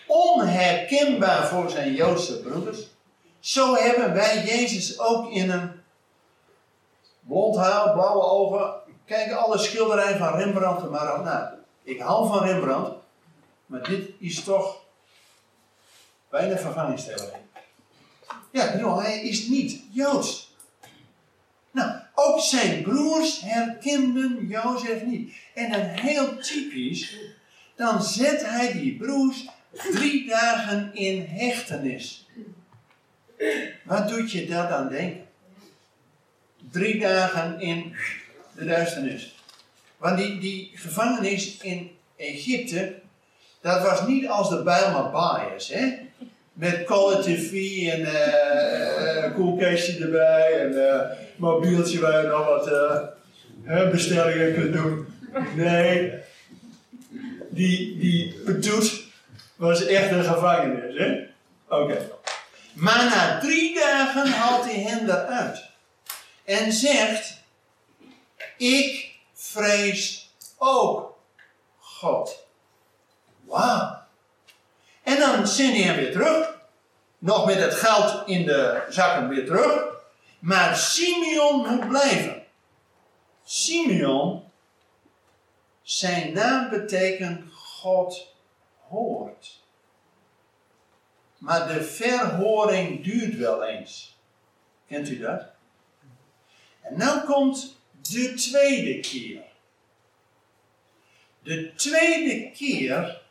Onherkenbaar 0.08 1.46
voor 1.46 1.70
zijn 1.70 1.94
Joodse 1.94 2.40
broeders. 2.40 2.78
Zo 3.40 3.74
hebben 3.74 4.14
wij 4.14 4.44
Jezus 4.44 4.98
ook 4.98 5.30
in 5.30 5.50
een 5.50 5.80
blond 7.20 7.56
haar, 7.56 7.92
blauwe 7.92 8.22
ogen. 8.22 8.74
Kijk 9.04 9.32
alle 9.32 9.58
schilderijen 9.58 10.18
van 10.18 10.36
Rembrandt 10.36 10.82
er 10.82 10.90
maar 10.90 11.22
na. 11.22 11.58
Ik 11.82 12.00
hou 12.00 12.28
van 12.28 12.44
Rembrandt. 12.44 12.90
Maar 13.66 13.82
dit 13.82 14.10
is 14.18 14.44
toch 14.44 14.80
bijna 16.30 16.56
vervangingstelling. 16.56 17.32
Ja, 18.50 18.78
joh, 18.78 19.02
hij 19.02 19.20
is 19.20 19.46
niet 19.46 19.82
Joods. 19.92 20.54
Nou, 21.70 21.90
ook 22.14 22.40
zijn 22.40 22.82
broers 22.82 23.40
herkenden 23.40 24.46
Jozef 24.46 25.02
niet. 25.02 25.34
En 25.54 25.70
dan 25.70 25.80
heel 25.80 26.38
typisch, 26.38 27.16
dan 27.76 28.02
zet 28.02 28.46
hij 28.46 28.72
die 28.72 28.96
broers 28.96 29.48
drie 29.92 30.28
dagen 30.28 30.90
in 30.94 31.26
hechtenis. 31.28 32.26
Wat 33.84 34.08
doet 34.08 34.32
je 34.32 34.46
dat 34.46 34.68
dan 34.68 34.88
denken? 34.88 35.26
Drie 36.70 37.00
dagen 37.00 37.60
in 37.60 37.94
de 38.56 38.64
duisternis. 38.64 39.34
Want 39.96 40.18
die, 40.18 40.38
die 40.38 40.70
gevangenis 40.74 41.56
in 41.56 41.90
Egypte, 42.16 42.94
dat 43.60 43.82
was 43.82 44.06
niet 44.06 44.28
als 44.28 44.48
de 44.48 44.62
Bijlmer 44.62 45.10
Bias, 45.10 45.68
hè? 45.68 46.06
met 46.52 46.84
Call 46.84 47.22
TV 47.22 47.52
en 47.88 48.00
uh, 48.00 49.24
een 49.24 49.32
koelkastje 49.32 50.04
erbij 50.04 50.52
en 50.52 50.72
uh, 50.72 51.00
mobieltje 51.36 52.00
waar 52.00 52.22
je 52.22 52.28
nog 52.28 52.46
wat 52.46 53.90
bestellingen 53.90 54.54
kunt 54.54 54.72
doen. 54.72 55.06
Nee, 55.56 56.12
die, 57.50 57.98
die 57.98 58.34
Petoet 58.44 59.07
was 59.58 59.86
echt 59.86 60.10
een 60.10 60.24
gevangenis, 60.24 60.98
hè? 60.98 61.26
Oké. 61.68 62.10
Maar 62.72 63.04
na 63.04 63.38
drie 63.38 63.74
dagen 63.74 64.30
haalt 64.30 64.64
hij 64.64 64.80
hen 64.80 65.04
eruit. 65.10 65.64
En 66.44 66.72
zegt, 66.72 67.40
ik 68.56 69.14
vrees 69.34 70.30
ook 70.58 71.18
God. 71.78 72.46
Wauw. 73.44 74.02
En 75.02 75.18
dan 75.18 75.46
zendt 75.46 75.76
hij 75.76 75.84
hem 75.84 75.96
weer 75.96 76.12
terug. 76.12 76.56
Nog 77.18 77.46
met 77.46 77.60
het 77.60 77.74
geld 77.74 78.28
in 78.28 78.46
de 78.46 78.84
zakken 78.88 79.28
weer 79.28 79.46
terug. 79.46 79.82
Maar 80.38 80.76
Simeon 80.76 81.66
moet 81.66 81.88
blijven. 81.88 82.42
Simeon, 83.44 84.50
zijn 85.82 86.32
naam 86.32 86.70
betekent 86.70 87.52
God 87.52 88.32
hoort. 88.88 89.62
Maar 91.38 91.68
de 91.68 91.82
verhoring 91.82 93.04
duurt 93.04 93.36
wel 93.36 93.64
eens. 93.64 94.18
Kent 94.86 95.08
u 95.08 95.18
dat? 95.18 95.46
En 96.80 96.98
nu 96.98 97.20
komt 97.26 97.76
de 98.00 98.34
tweede 98.34 99.00
keer. 99.00 99.42
De 101.42 101.74
tweede 101.74 102.50
keer, 102.50 103.22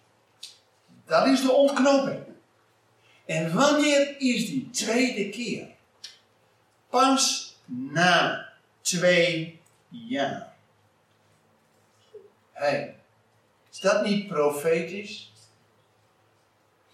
dat 1.05 1.27
is 1.27 1.41
de 1.41 1.51
ontknoping. 1.51 2.23
En 3.25 3.53
wanneer 3.55 4.15
is 4.19 4.45
die 4.45 4.69
tweede 4.69 5.29
keer? 5.29 5.67
Pas 6.89 7.55
na 7.65 8.47
twee 8.81 9.61
jaar. 9.89 10.55
Hey, 12.51 12.95
is 13.71 13.79
dat 13.79 14.05
niet 14.05 14.27
profetisch? 14.27 15.31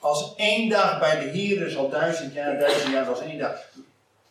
Als 0.03 0.33
één 0.35 0.69
dag 0.69 0.99
bij 0.99 1.19
de 1.19 1.29
Heer 1.29 1.67
is 1.67 1.75
al 1.75 1.89
duizend 1.89 2.33
jaar, 2.33 2.59
duizend 2.59 2.91
jaar 2.91 3.05
als 3.05 3.21
één 3.21 3.37
dag. 3.37 3.55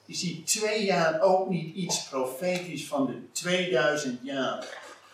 Is 0.07 0.21
die 0.21 0.43
twee 0.45 0.85
jaar 0.85 1.21
ook 1.21 1.49
niet 1.49 1.75
iets 1.75 2.03
profetisch 2.03 2.87
van 2.87 3.07
de 3.07 3.33
2000 3.33 4.21
jaar 4.23 4.65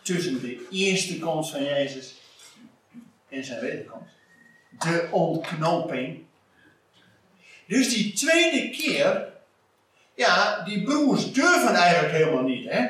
tussen 0.02 0.40
de 0.40 0.66
eerste 0.70 1.18
komst 1.18 1.50
van 1.50 1.64
Jezus 1.64 2.14
en 3.28 3.44
zijn 3.44 3.60
wederkomst? 3.60 4.12
De 4.78 5.08
ontknoping. 5.10 6.24
Dus 7.66 7.88
die 7.88 8.12
tweede 8.12 8.70
keer, 8.70 9.28
ja, 10.14 10.62
die 10.64 10.82
broers 10.82 11.32
durven 11.32 11.74
eigenlijk 11.74 12.14
helemaal 12.14 12.42
niet, 12.42 12.70
hè? 12.70 12.86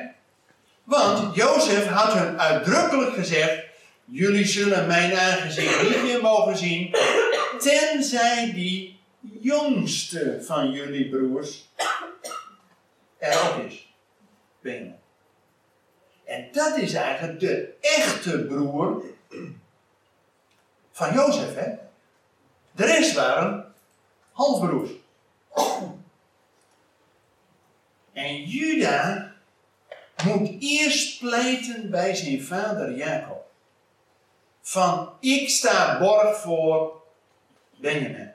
Want 0.85 1.35
Jozef 1.35 1.87
had 1.87 2.13
hun 2.13 2.41
uitdrukkelijk 2.41 3.15
gezegd: 3.15 3.63
Jullie 4.05 4.47
zullen 4.47 4.87
mijn 4.87 5.19
aangezicht 5.19 5.83
niet 5.83 6.03
meer 6.03 6.23
mogen 6.23 6.57
zien, 6.57 6.95
tenzij 7.59 8.53
die 8.53 9.01
jongste 9.21 10.43
van 10.43 10.71
jullie 10.71 11.09
broers 11.09 11.69
er 13.19 13.51
ook 13.51 13.65
is. 13.65 13.95
Benjamin. 14.61 14.97
En 16.25 16.49
dat 16.53 16.77
is 16.77 16.95
eigenlijk 16.95 17.41
de 17.41 17.75
echte 17.81 18.45
broer 18.45 19.05
van 20.93 21.15
Jozef, 21.15 21.55
hè? 21.55 21.75
De 22.73 22.85
rest 22.85 23.15
waren 23.15 23.75
halfbroers. 24.33 24.91
En 28.13 28.45
Juda 28.45 29.33
moet 30.25 30.57
eerst 30.59 31.19
pleiten 31.19 31.91
bij 31.91 32.15
zijn 32.15 32.43
vader 32.43 32.97
Jacob. 32.97 33.51
Van 34.61 35.13
ik 35.21 35.49
sta 35.49 35.99
borg 35.99 36.37
voor 36.37 36.98
Benjamin. 37.81 38.31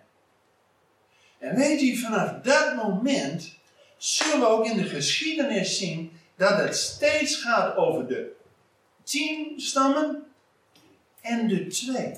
En 1.39 1.55
weet 1.55 1.81
u, 1.81 1.95
vanaf 1.97 2.41
dat 2.41 2.75
moment 2.75 3.57
zullen 3.97 4.39
we 4.39 4.47
ook 4.47 4.65
in 4.65 4.77
de 4.77 4.83
geschiedenis 4.83 5.77
zien 5.77 6.12
dat 6.35 6.57
het 6.57 6.75
steeds 6.75 7.35
gaat 7.35 7.75
over 7.75 8.07
de 8.07 8.31
tien 9.03 9.53
stammen 9.62 10.23
en 11.21 11.47
de 11.47 11.67
twee. 11.67 12.13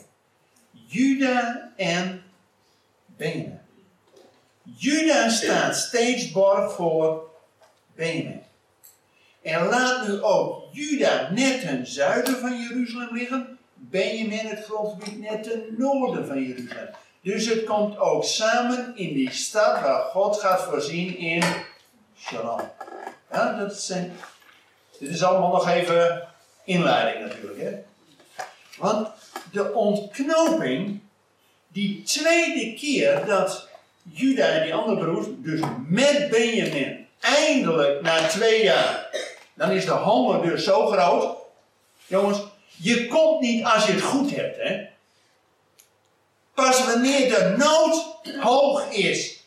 Juda 0.72 1.72
en 1.76 2.24
Benjamin. 3.06 3.60
Juda 4.64 5.30
staat 5.30 5.76
steeds 5.76 6.32
borg 6.32 6.74
voor 6.74 7.30
Benjamin. 7.96 8.42
En 9.42 9.66
laat 9.66 10.08
nu 10.08 10.22
ook 10.22 10.64
Juda 10.72 11.30
net 11.32 11.62
ten 11.62 11.88
zuiden 11.88 12.40
van 12.40 12.62
Jeruzalem 12.62 13.16
liggen, 13.16 13.58
Benjamin 13.74 14.46
het 14.46 14.64
grondgebied 14.64 15.20
net 15.20 15.44
ten 15.44 15.76
noorden 15.78 16.28
van 16.28 16.44
Jeruzalem. 16.44 16.90
Dus 17.26 17.46
het 17.48 17.64
komt 17.64 17.98
ook 17.98 18.24
samen 18.24 18.94
in 18.96 19.14
die 19.14 19.32
stad 19.32 19.82
waar 19.82 20.02
God 20.02 20.40
gaat 20.40 20.62
voorzien 20.62 21.18
in 21.18 21.44
Shalom. 22.20 22.60
Ja, 23.32 23.58
dat 23.58 23.80
zijn, 23.82 24.14
dit 25.00 25.10
is 25.10 25.24
allemaal 25.24 25.52
nog 25.52 25.70
even 25.70 26.28
inleiding 26.64 27.28
natuurlijk. 27.28 27.60
Hè? 27.60 27.72
Want 28.78 29.08
de 29.52 29.74
ontknoping, 29.74 31.00
die 31.68 32.04
tweede 32.04 32.74
keer 32.74 33.26
dat 33.26 33.70
Juda 34.02 34.48
en 34.48 34.64
die 34.64 34.74
andere 34.74 34.98
broers, 34.98 35.28
dus 35.38 35.60
met 35.88 36.30
Benjamin, 36.30 37.08
eindelijk 37.20 38.02
na 38.02 38.28
twee 38.28 38.64
jaar 38.64 39.10
dan 39.54 39.72
is 39.72 39.86
de 39.86 39.92
honger 39.92 40.42
dus 40.42 40.64
zo 40.64 40.88
groot. 40.88 41.38
Jongens, 42.08 42.40
je 42.76 43.08
komt 43.08 43.42
niet 43.42 43.66
als 43.66 43.86
je 43.86 43.92
het 43.92 44.02
goed 44.02 44.36
hebt, 44.36 44.58
hè. 44.58 44.94
Pas 46.56 46.86
wanneer 46.86 47.30
de 47.30 47.56
nood 47.58 48.16
hoog 48.42 48.92
is, 48.92 49.44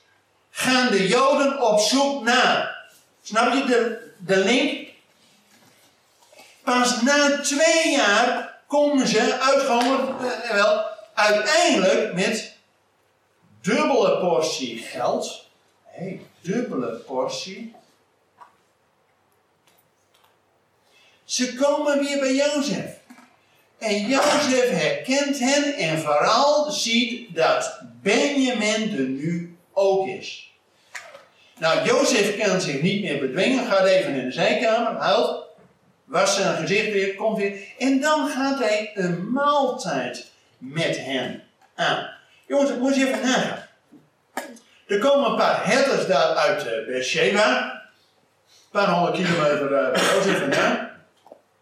gaan 0.50 0.90
de 0.90 1.08
Joden 1.08 1.62
op 1.62 1.80
zoek 1.80 2.22
naar. 2.22 2.88
Snap 3.22 3.52
je 3.52 3.64
de, 3.64 4.10
de 4.18 4.36
link? 4.36 4.88
Pas 6.64 7.02
na 7.02 7.40
twee 7.40 7.90
jaar 7.90 8.60
komen 8.66 9.06
ze 9.06 9.38
uitgehongerd, 9.40 10.22
eh, 10.22 10.50
wel, 10.50 10.84
uiteindelijk 11.14 12.14
met 12.14 12.56
dubbele 13.60 14.18
portie 14.18 14.78
geld. 14.78 15.46
Hé, 15.84 16.20
dubbele 16.40 16.90
portie 16.96 17.76
Ze 21.28 21.54
komen 21.54 21.98
weer 21.98 22.18
bij 22.18 22.34
Jozef. 22.34 22.97
En 23.78 24.06
Jozef 24.06 24.70
herkent 24.70 25.38
hen 25.38 25.74
en 25.74 25.98
vooral 25.98 26.70
ziet 26.70 27.34
dat 27.34 27.80
Benjamin 28.02 28.98
er 28.98 29.08
nu 29.08 29.56
ook 29.72 30.06
is. 30.06 30.52
Nou, 31.58 31.86
Jozef 31.86 32.38
kan 32.38 32.60
zich 32.60 32.82
niet 32.82 33.02
meer 33.02 33.18
bedwingen, 33.18 33.66
gaat 33.66 33.84
even 33.84 34.14
in 34.14 34.24
de 34.24 34.32
zijkamer, 34.32 35.00
huilt, 35.00 35.46
was 36.04 36.36
zijn 36.36 36.56
gezicht 36.56 36.92
weer, 36.92 37.14
komt 37.14 37.38
weer. 37.38 37.58
En 37.78 38.00
dan 38.00 38.28
gaat 38.28 38.58
hij 38.58 38.90
een 38.94 39.32
maaltijd 39.32 40.30
met 40.58 40.98
hen 41.04 41.42
aan. 41.74 42.10
Jongens, 42.46 42.70
ik 42.70 42.78
moet 42.78 42.94
je 42.94 43.06
even 43.06 43.22
nagaan. 43.22 43.66
Er 44.86 44.98
komen 44.98 45.30
een 45.30 45.36
paar 45.36 45.66
herders 45.66 46.06
daar 46.06 46.34
uit 46.34 46.66
uh, 46.66 46.86
Beersheba. 46.86 47.72
Een 48.48 48.70
paar 48.70 48.88
honderd 48.90 49.16
kilometer 49.16 49.70
uh, 49.70 50.12
Jozef 50.12 50.38
vandaan. 50.38 50.87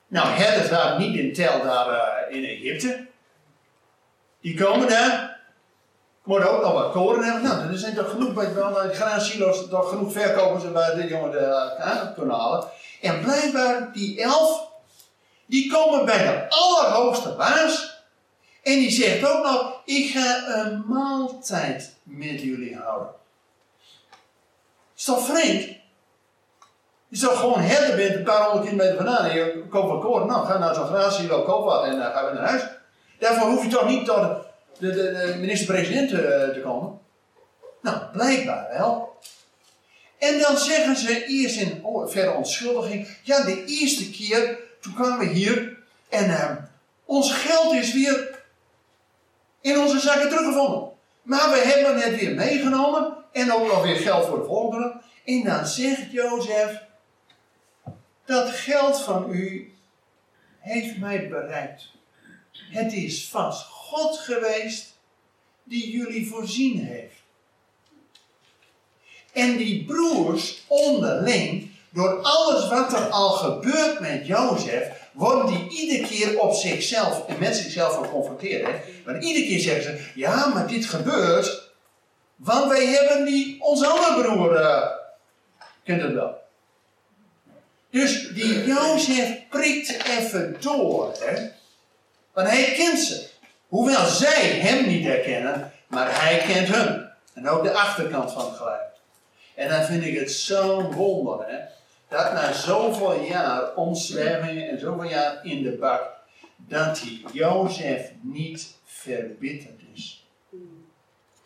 Nou, 0.06 0.28
herders 0.28 0.68
daar 0.68 0.98
niet 0.98 1.16
in 1.16 1.32
tel 1.32 1.62
daar 1.62 1.88
uh, 2.30 2.36
in 2.36 2.44
Egypte. 2.44 3.06
Die 4.40 4.56
komen 4.56 4.88
daar. 4.88 5.40
Moeten 6.24 6.50
ook 6.50 6.62
nog 6.62 6.72
wat 6.72 6.92
koren 6.92 7.24
hebben. 7.24 7.42
Nou, 7.42 7.70
er 7.70 7.78
zijn 7.78 7.94
toch 7.94 8.10
genoeg 8.10 8.34
bij 8.34 8.46
de 8.46 8.90
graansilo's, 8.92 9.68
toch 9.68 9.88
genoeg 9.88 10.12
verkopers 10.12 10.72
bij 10.72 10.94
de 10.94 11.06
jongen 11.06 11.30
de 11.30 11.74
uh, 11.78 12.14
kunnen 12.14 12.36
halen. 12.36 12.68
En 13.00 13.20
blijkbaar 13.20 13.92
die 13.92 14.22
elf, 14.22 14.68
die 15.46 15.72
komen 15.72 16.04
bij 16.04 16.18
de 16.18 16.46
allerhoogste 16.48 17.34
baas. 17.34 18.02
En 18.62 18.78
die 18.78 18.90
zegt 18.90 19.28
ook 19.28 19.44
nog, 19.44 19.80
ik 19.84 20.10
ga 20.10 20.46
een 20.48 20.84
maaltijd 20.86 21.94
met 22.02 22.42
jullie 22.42 22.76
houden. 22.76 23.08
Is 24.96 25.04
toch 25.04 25.26
vreemd? 25.26 25.76
Je 27.08 27.16
zou 27.16 27.36
gewoon 27.36 27.60
herder 27.60 27.96
bent 27.96 28.14
een 28.14 28.22
paar 28.22 28.44
honderd 28.44 28.64
kilometer 28.64 28.96
vandaan 28.96 29.24
en 29.24 29.36
je 29.36 29.64
koopt 29.70 29.88
wat 29.88 30.00
koren. 30.00 30.26
Nou, 30.26 30.46
ga 30.46 30.58
naar 30.58 30.74
zo'n 30.74 30.86
graansilo, 30.86 31.42
koop 31.42 31.64
wat 31.64 31.84
en 31.84 31.96
uh, 31.96 32.04
ga 32.04 32.24
weer 32.24 32.34
naar 32.34 32.48
huis. 32.48 32.62
Daarvoor 33.18 33.48
hoef 33.48 33.62
je 33.62 33.70
toch 33.70 33.88
niet 33.88 34.04
tot 34.04 34.16
de, 34.78 34.90
de, 34.90 34.92
de 34.92 35.36
minister-president 35.38 36.08
te, 36.08 36.26
eh, 36.26 36.54
te 36.54 36.60
komen? 36.60 36.98
Nou, 37.82 37.98
blijkbaar 38.12 38.68
wel. 38.78 39.18
En 40.18 40.38
dan 40.38 40.56
zeggen 40.56 40.96
ze 40.96 41.24
eerst 41.26 41.60
in 41.60 41.84
oh, 41.84 42.08
verre 42.08 42.32
onschuldiging: 42.32 43.08
ja, 43.22 43.44
de 43.44 43.64
eerste 43.64 44.10
keer 44.10 44.58
toen 44.80 44.94
kwamen 44.94 45.18
we 45.18 45.24
hier 45.24 45.76
en 46.08 46.30
uh, 46.30 46.50
ons 47.04 47.32
geld 47.32 47.72
is 47.74 47.92
weer 47.92 48.38
in 49.60 49.78
onze 49.78 50.00
zakken 50.00 50.28
teruggevonden. 50.28 50.90
Maar 51.22 51.50
we 51.50 51.58
hebben 51.58 52.00
het 52.00 52.20
weer 52.20 52.34
meegenomen 52.34 53.16
en 53.32 53.52
ook 53.52 53.66
nog 53.66 53.82
weer 53.82 53.96
geld 53.96 54.26
voor 54.26 54.38
de 54.38 54.44
volgende. 54.44 55.00
En 55.24 55.44
dan 55.44 55.66
zegt 55.66 56.12
Jozef: 56.12 56.82
dat 58.26 58.50
geld 58.50 59.00
van 59.00 59.30
u 59.30 59.74
heeft 60.58 60.98
mij 60.98 61.28
bereikt. 61.28 61.88
Het 62.70 62.92
is 62.92 63.28
vast 63.28 63.66
God 63.66 64.18
geweest 64.18 64.98
die 65.64 65.90
jullie 65.90 66.28
voorzien 66.28 66.84
heeft. 66.84 67.14
En 69.32 69.56
die 69.56 69.84
broers 69.84 70.64
onderling 70.66 71.70
door 71.90 72.22
alles 72.22 72.68
wat 72.68 72.92
er 72.92 73.08
al 73.08 73.30
gebeurt 73.30 74.00
met 74.00 74.26
Jozef, 74.26 75.08
worden 75.12 75.46
die 75.46 75.68
iedere 75.68 76.08
keer 76.08 76.40
op 76.40 76.54
zichzelf 76.54 77.26
en 77.26 77.38
met 77.38 77.56
zichzelf 77.56 77.96
geconfronteerd. 77.96 78.66
Hè? 78.66 78.72
Want 79.04 79.24
iedere 79.24 79.46
keer 79.46 79.60
zeggen 79.60 79.82
ze: 79.82 80.10
Ja, 80.14 80.46
maar 80.46 80.66
dit 80.66 80.84
gebeurt, 80.84 81.70
want 82.36 82.68
wij 82.68 82.86
hebben 82.86 83.24
die, 83.24 83.62
onze 83.62 83.86
andere 83.86 84.22
broer. 84.22 84.60
Uh, 84.60 84.86
kent 85.84 86.02
het 86.02 86.12
wel. 86.12 86.44
Dus 87.96 88.28
die 88.28 88.64
Jozef 88.64 89.48
prikt 89.48 90.06
even 90.06 90.56
door. 90.60 91.14
Hè? 91.18 91.48
Want 92.32 92.48
hij 92.48 92.72
kent 92.76 92.98
ze. 92.98 93.28
Hoewel 93.68 94.06
zij 94.06 94.42
hem 94.42 94.86
niet 94.86 95.04
herkennen, 95.04 95.72
maar 95.86 96.22
hij 96.22 96.38
kent 96.38 96.76
hun. 96.76 97.08
En 97.34 97.48
ook 97.48 97.62
de 97.62 97.72
achterkant 97.72 98.32
van 98.32 98.44
het 98.46 98.56
geluid. 98.56 98.92
En 99.54 99.68
dan 99.68 99.84
vind 99.84 100.04
ik 100.04 100.18
het 100.18 100.32
zo'n 100.32 100.92
wonder, 100.92 101.46
hè, 101.48 101.58
dat 102.08 102.32
na 102.32 102.52
zoveel 102.52 103.22
jaar 103.22 103.74
omzwervingen 103.74 104.68
en 104.68 104.78
zoveel 104.78 105.08
jaar 105.08 105.44
in 105.44 105.62
de 105.62 105.72
bak, 105.72 106.10
dat 106.56 107.00
die 107.02 107.24
Jozef 107.32 108.10
niet 108.20 108.74
verbitterd 108.84 109.80
is. 109.94 110.26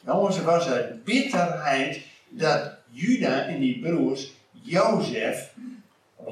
Jozef 0.04 0.44
was 0.44 0.66
uit 0.66 1.04
bitterheid 1.04 2.00
dat 2.28 2.70
Juda 2.88 3.46
en 3.46 3.60
die 3.60 3.80
broers 3.80 4.32
Jozef, 4.62 5.50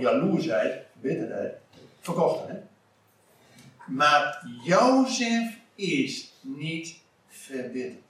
jaloersheid, 0.00 0.74
bitterheid, 0.92 1.52
verkochten. 2.00 2.48
Hè? 2.48 2.56
Maar 3.86 4.42
Jozef 4.64 5.56
is 5.74 6.32
niet 6.40 6.94
verbitterd. 7.28 8.02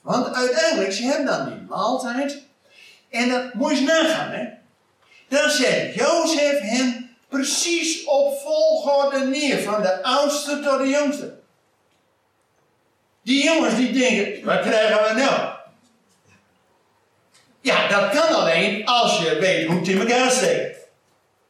Want 0.00 0.34
uiteindelijk, 0.34 0.92
ze 0.92 1.02
hebben 1.02 1.26
dan 1.26 1.46
die 1.46 1.66
maaltijd. 1.68 2.42
En 3.10 3.28
dat 3.28 3.54
moet 3.54 3.70
je 3.70 3.76
eens 3.76 3.86
nagaan, 3.86 4.30
hè. 4.30 4.48
Dan 5.28 5.50
zet 5.50 5.94
Jozef 5.94 6.60
hen 6.60 7.16
precies 7.28 8.04
op 8.04 8.40
volgorde 8.40 9.24
neer. 9.24 9.62
Van 9.62 9.82
de 9.82 10.02
oudste 10.02 10.60
tot 10.60 10.78
de 10.78 10.88
jongste. 10.88 11.34
Die 13.22 13.44
jongens 13.44 13.76
die 13.76 13.92
denken, 13.92 14.44
wat 14.44 14.60
krijgen 14.60 15.14
we 15.14 15.20
nou? 15.20 15.52
Ja, 17.60 17.88
dat 17.88 18.10
kan 18.10 18.34
alleen 18.34 18.86
als 18.86 19.18
je 19.18 19.38
weet 19.40 19.66
hoe 19.66 19.78
het 19.78 19.88
in 19.88 20.00
elkaar 20.00 20.30
steekt. 20.30 20.73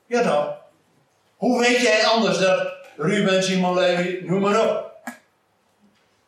Ja 0.07 0.23
toch? 0.23 0.57
Hoe 1.37 1.61
weet 1.61 1.81
jij 1.81 2.07
anders 2.07 2.39
dat 2.39 2.73
Ruben, 2.97 3.43
Simon 3.43 3.75
Levi, 3.75 4.27
noem 4.27 4.41
maar 4.41 4.69
op. 4.69 4.93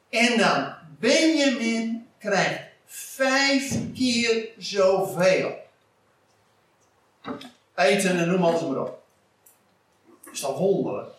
En 0.09 0.39
dan 0.39 0.75
Benjamin 0.99 2.07
krijgt 2.19 2.61
vijf 2.87 3.79
keer 3.95 4.49
zoveel. 4.59 5.55
Eten 7.75 8.19
en 8.19 8.29
noem 8.29 8.45
alles 8.45 8.61
maar 8.61 8.81
op. 8.81 9.03
Is 10.33 10.41
dat 10.41 10.59
wonderlijk? 10.59 11.11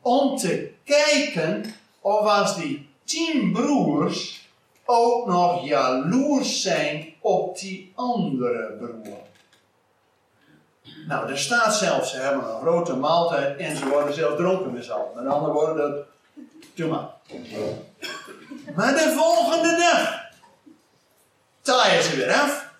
Om 0.00 0.36
te 0.36 0.70
kijken 0.84 1.74
of 2.00 2.26
als 2.26 2.56
die 2.56 2.88
tien 3.04 3.52
broers 3.52 4.48
ook 4.84 5.26
nog 5.26 5.66
jaloers 5.66 6.62
zijn 6.62 7.14
op 7.20 7.58
die 7.58 7.92
andere 7.94 8.76
broer. 8.78 9.31
Nou, 11.06 11.30
er 11.30 11.38
staat 11.38 11.74
zelfs, 11.74 12.10
ze 12.10 12.16
hebben 12.16 12.44
een 12.44 12.60
grote 12.60 12.96
maaltijd 12.96 13.58
en 13.58 13.76
ze 13.76 13.88
worden 13.88 14.14
zelfs 14.14 14.36
dronken 14.36 14.72
met 14.72 14.90
allen. 14.90 15.06
Met 15.14 15.26
andere 15.26 15.52
woorden, 15.52 15.76
dat, 15.76 16.06
doe 16.74 16.88
maar. 16.88 17.08
Maar 18.74 18.92
de 18.92 19.14
volgende 19.16 19.76
dag 19.76 20.20
taaien 21.62 22.02
ze 22.02 22.16
weer 22.16 22.32
af. 22.32 22.70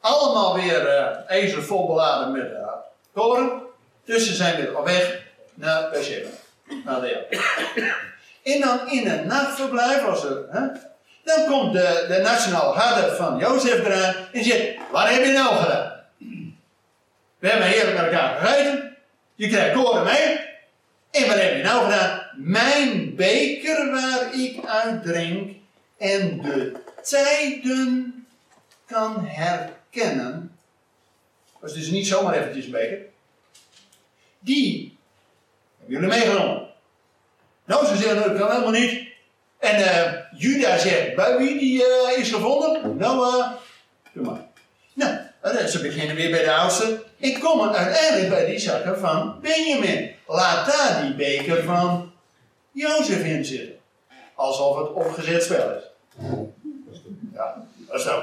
Allemaal 0.00 0.54
weer 0.54 0.86
uh, 0.86 1.16
ezel 1.26 1.62
vol 1.62 1.86
beladen 1.86 2.32
met 2.32 2.50
uh, 2.50 2.68
koren. 3.14 3.62
Dus 4.04 4.26
ze 4.26 4.34
zijn 4.34 4.56
weer 4.56 4.78
op 4.78 4.84
weg 4.84 5.22
naar 5.54 5.90
Beersheba. 5.90 6.28
Naar 6.84 7.00
de 7.00 7.26
En 8.42 8.60
dan 8.60 8.90
in 8.90 9.10
een 9.10 9.26
nachtverblijf, 9.26 10.04
als 10.04 10.24
er, 10.24 10.46
hè, 10.50 10.60
dan 11.24 11.46
komt 11.46 11.72
de, 11.72 12.04
de 12.08 12.18
nationale 12.22 12.80
garde 12.80 13.16
van 13.16 13.38
Jozef 13.38 13.84
eraan 13.86 14.14
en 14.32 14.44
zegt, 14.44 14.78
wat 14.90 15.08
heb 15.08 15.24
je 15.24 15.32
nou 15.32 15.56
gedaan? 15.56 15.99
We 17.40 17.48
hebben 17.48 17.66
heerlijk 17.66 17.96
met 17.96 18.06
elkaar 18.06 18.38
gegeten. 18.38 18.96
Je 19.34 19.48
krijgt 19.48 19.74
koren 19.74 20.04
mee. 20.04 20.48
En 21.10 21.26
wat 21.26 21.40
heb 21.40 21.56
je 21.56 21.62
nou 21.62 21.84
gedaan? 21.84 22.22
Mijn 22.36 23.14
beker 23.14 23.90
waar 23.90 24.34
ik 24.34 24.64
uit 24.64 25.02
drink 25.02 25.56
en 25.98 26.40
de 26.42 26.72
tijden 27.02 28.26
kan 28.86 29.26
herkennen. 29.26 30.56
Dat 31.60 31.70
is 31.70 31.76
dus 31.76 31.88
niet 31.90 32.06
zomaar 32.06 32.34
eventjes 32.34 32.64
een 32.64 32.70
beker. 32.70 32.98
Die 34.38 34.98
hebben 35.78 35.94
jullie 35.94 36.08
meegenomen. 36.08 36.68
Nou, 37.64 37.86
ze 37.86 37.96
zeggen 37.96 38.16
dat 38.16 38.38
kan 38.38 38.50
helemaal 38.50 38.80
niet. 38.80 39.08
En 39.58 39.80
uh, 39.80 40.40
Juda 40.40 40.78
zegt, 40.78 41.14
bij 41.14 41.36
wie 41.36 41.58
die 41.58 41.82
uh, 41.82 42.18
is 42.18 42.32
gevonden? 42.32 42.96
Nou, 42.96 43.38
uh, 43.38 43.50
doe 44.12 44.24
maar. 44.24 44.49
Nou, 45.42 45.66
ze 45.66 45.80
beginnen 45.80 46.16
weer 46.16 46.30
bij 46.30 46.44
de 46.44 46.52
oudste. 46.52 47.04
Ik 47.16 47.40
kom 47.40 47.70
uiteindelijk 47.70 48.28
bij 48.28 48.46
die 48.46 48.58
zakken 48.58 48.98
van 48.98 49.40
Benjamin. 49.40 50.14
Laat 50.26 50.66
daar 50.66 51.02
die 51.02 51.14
beker 51.14 51.64
van 51.64 52.12
Jozef 52.72 53.24
in 53.24 53.44
zitten. 53.44 53.78
Alsof 54.34 54.78
het 54.78 54.92
opgezet 54.92 55.42
spel 55.42 55.76
is. 55.76 55.82
Ja, 57.32 57.66
dat 57.74 57.96
is 57.96 58.02
zo. 58.02 58.22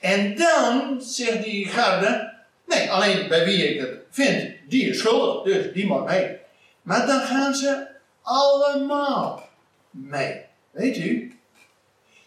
En 0.00 0.36
dan 0.36 1.02
zegt 1.02 1.44
die 1.44 1.68
garde, 1.68 2.32
nee, 2.66 2.90
alleen 2.90 3.28
bij 3.28 3.44
wie 3.44 3.74
ik 3.74 3.80
het 3.80 3.90
vind, 4.10 4.54
die 4.68 4.88
is 4.88 4.98
schuldig, 4.98 5.54
dus 5.54 5.72
die 5.72 5.86
mag 5.86 6.04
mee. 6.04 6.36
Maar 6.82 7.06
dan 7.06 7.20
gaan 7.20 7.54
ze 7.54 7.86
allemaal 8.22 9.48
mee. 9.90 10.40
Weet 10.70 10.96
u? 10.96 11.38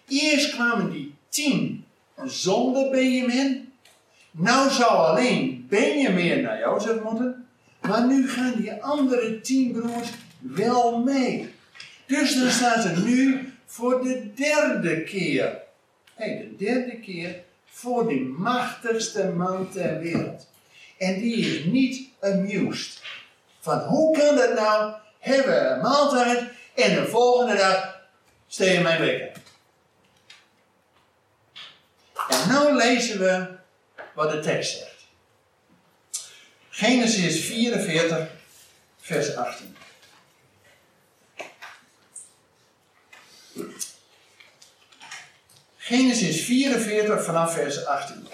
Eerst 0.07 0.49
kwamen 0.49 0.91
die 0.91 1.15
tien 1.29 1.86
zonder 2.25 2.89
Benjamin. 2.89 3.73
Nou 4.31 4.69
zou 4.69 4.91
alleen 4.91 5.65
Benjamin 5.69 6.41
naar 6.41 6.59
Jozef 6.59 7.01
moeten. 7.03 7.47
Maar 7.81 8.07
nu 8.07 8.29
gaan 8.29 8.53
die 8.57 8.73
andere 8.73 9.41
tien 9.41 9.71
broers 9.71 10.09
wel 10.39 11.03
mee. 11.03 11.53
Dus 12.05 12.39
dan 12.39 12.49
staat 12.49 12.85
er 12.85 12.99
nu 12.99 13.51
voor 13.65 14.03
de 14.03 14.33
derde 14.35 15.03
keer. 15.03 15.57
Nee, 16.17 16.37
de 16.37 16.65
derde 16.65 16.99
keer 16.99 17.43
voor 17.65 18.07
de 18.07 18.33
machtigste 18.37 19.27
man 19.27 19.69
ter 19.69 19.99
wereld. 19.99 20.47
En 20.97 21.19
die 21.19 21.35
is 21.35 21.63
niet 21.63 22.09
amused. 22.21 23.01
Van 23.59 23.79
hoe 23.79 24.17
kan 24.17 24.35
dat 24.35 24.53
nou? 24.53 24.93
Hebben 25.19 25.53
we 25.53 25.69
een 25.69 25.81
maaltijd 25.81 26.43
en 26.75 26.95
de 26.95 27.07
volgende 27.07 27.55
dag 27.55 27.99
steen 28.47 28.83
mijn 28.83 29.01
week. 29.01 29.31
Nu 32.47 32.75
lezen 32.75 33.19
we 33.19 33.55
wat 34.13 34.31
de 34.31 34.39
tekst 34.39 34.77
zegt. 34.77 34.95
Genesis 36.69 37.45
44, 37.45 38.27
vers 39.01 39.35
18. 39.35 39.77
Genesis 45.77 46.45
44 46.45 47.23
vanaf 47.23 47.53
vers 47.53 47.85
18. 47.85 48.27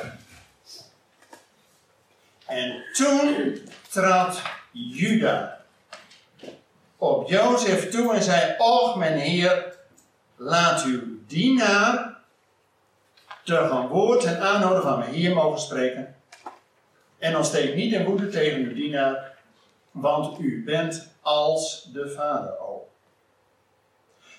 En 2.46 2.84
toen 2.94 3.58
trad 3.90 4.42
Juda 4.72 5.66
op 6.98 7.30
Jozef 7.30 7.90
toe 7.90 8.14
en 8.14 8.24
zei: 8.24 8.56
Och, 8.58 8.96
mijn 8.96 9.20
heer, 9.20 9.76
laat 10.36 10.84
uw 10.84 11.02
dienaar 11.28 12.13
te 13.44 13.56
gaan 13.56 13.88
woord 13.88 14.24
en 14.24 14.40
aanhouden 14.40 14.84
van 14.84 15.00
mij 15.00 15.10
hier 15.10 15.34
mogen 15.34 15.60
spreken. 15.60 16.16
En 17.18 17.36
ontsteek 17.36 17.76
niet 17.76 17.94
in 17.94 18.06
woede 18.06 18.28
tegen 18.28 18.62
uw 18.62 18.74
dienaar, 18.74 19.38
want 19.92 20.40
u 20.40 20.64
bent 20.64 21.08
als 21.22 21.90
de 21.94 22.10
vader 22.10 22.60
ook. 22.60 22.84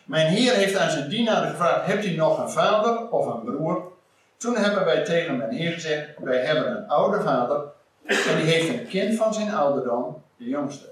Mijn 0.05 0.27
heer 0.27 0.55
heeft 0.55 0.77
aan 0.77 0.91
zijn 0.91 1.09
dienaar 1.09 1.51
gevraagd: 1.51 1.87
Hebt 1.87 2.05
u 2.05 2.15
nog 2.15 2.39
een 2.39 2.51
vader 2.51 3.11
of 3.11 3.27
een 3.27 3.45
broer? 3.45 3.93
Toen 4.37 4.57
hebben 4.57 4.85
wij 4.85 5.05
tegen 5.05 5.37
mijn 5.37 5.53
heer 5.53 5.73
gezegd: 5.73 6.09
Wij 6.19 6.45
hebben 6.45 6.77
een 6.77 6.89
oude 6.89 7.21
vader 7.21 7.63
en 8.05 8.37
die 8.37 8.53
heeft 8.53 8.69
een 8.69 8.87
kind 8.87 9.17
van 9.17 9.35
zijn 9.35 9.55
ouderdom, 9.55 10.23
de 10.37 10.45
jongste. 10.45 10.89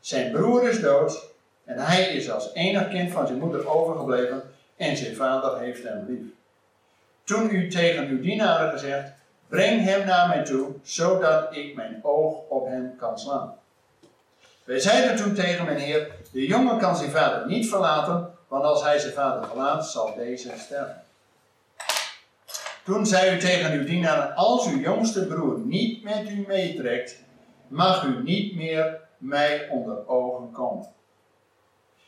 Zijn 0.00 0.32
broer 0.32 0.68
is 0.68 0.80
dood 0.80 1.28
en 1.64 1.78
hij 1.78 2.02
is 2.02 2.30
als 2.30 2.54
enig 2.54 2.88
kind 2.88 3.12
van 3.12 3.26
zijn 3.26 3.38
moeder 3.38 3.68
overgebleven 3.68 4.42
en 4.76 4.96
zijn 4.96 5.16
vader 5.16 5.58
heeft 5.58 5.82
hem 5.82 6.04
lief. 6.08 6.39
Toen 7.30 7.50
u 7.50 7.68
tegen 7.68 8.06
uw 8.08 8.20
dienaren 8.20 8.70
gezegd, 8.70 9.12
breng 9.48 9.84
hem 9.84 10.06
naar 10.06 10.28
mij 10.28 10.44
toe, 10.44 10.72
zodat 10.82 11.56
ik 11.56 11.76
mijn 11.76 12.00
oog 12.02 12.34
op 12.48 12.66
hem 12.66 12.96
kan 12.96 13.18
slaan. 13.18 13.54
Wij 14.64 14.78
zeiden 14.78 15.16
toen 15.16 15.34
tegen 15.34 15.64
mijn 15.64 15.78
heer, 15.78 16.10
de 16.32 16.46
jongen 16.46 16.78
kan 16.78 16.96
zijn 16.96 17.10
vader 17.10 17.46
niet 17.46 17.68
verlaten, 17.68 18.30
want 18.48 18.64
als 18.64 18.82
hij 18.82 18.98
zijn 18.98 19.12
vader 19.12 19.48
verlaat, 19.48 19.90
zal 19.90 20.14
deze 20.14 20.52
sterven. 20.58 21.02
Toen 22.84 23.06
zei 23.06 23.36
u 23.36 23.38
tegen 23.38 23.72
uw 23.72 23.84
dienaar, 23.84 24.32
als 24.32 24.66
uw 24.66 24.78
jongste 24.78 25.26
broer 25.26 25.58
niet 25.58 26.02
met 26.02 26.28
u 26.28 26.44
meetrekt, 26.48 27.16
mag 27.68 28.04
u 28.04 28.22
niet 28.22 28.56
meer 28.56 29.00
mij 29.18 29.68
onder 29.68 30.08
ogen 30.08 30.52
komen. 30.52 30.86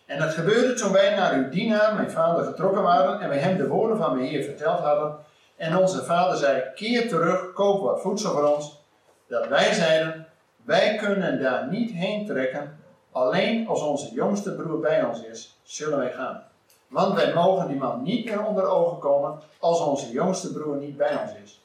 En 0.07 0.19
dat 0.19 0.35
gebeurde 0.35 0.75
toen 0.75 0.93
wij 0.93 1.15
naar 1.15 1.35
uw 1.35 1.49
dienaar, 1.49 1.95
mijn 1.95 2.11
vader, 2.11 2.45
getrokken 2.45 2.83
waren 2.83 3.21
en 3.21 3.29
wij 3.29 3.39
hem 3.39 3.57
de 3.57 3.69
woorden 3.69 3.97
van 3.97 4.15
mijn 4.15 4.29
Heer 4.29 4.45
verteld 4.45 4.79
hadden. 4.79 5.17
En 5.57 5.77
onze 5.77 6.05
vader 6.05 6.37
zei, 6.37 6.63
keer 6.75 7.09
terug, 7.09 7.53
koop 7.53 7.83
wat 7.83 8.01
voedsel 8.01 8.33
voor 8.33 8.55
ons. 8.55 8.81
Dat 9.29 9.49
wij 9.49 9.73
zeiden, 9.73 10.27
wij 10.65 10.97
kunnen 10.97 11.43
daar 11.43 11.69
niet 11.69 11.91
heen 11.91 12.27
trekken, 12.27 12.79
alleen 13.13 13.69
als 13.69 13.83
onze 13.83 14.13
jongste 14.13 14.55
broer 14.55 14.81
bij 14.81 15.05
ons 15.05 15.25
is, 15.25 15.61
zullen 15.63 15.99
wij 15.99 16.13
gaan. 16.13 16.43
Want 16.89 17.15
wij 17.15 17.33
mogen 17.35 17.69
die 17.69 17.77
man 17.77 18.03
niet 18.03 18.25
meer 18.25 18.47
onder 18.47 18.67
ogen 18.67 18.99
komen 18.99 19.41
als 19.59 19.81
onze 19.81 20.11
jongste 20.11 20.53
broer 20.53 20.77
niet 20.77 20.97
bij 20.97 21.17
ons 21.23 21.33
is. 21.45 21.65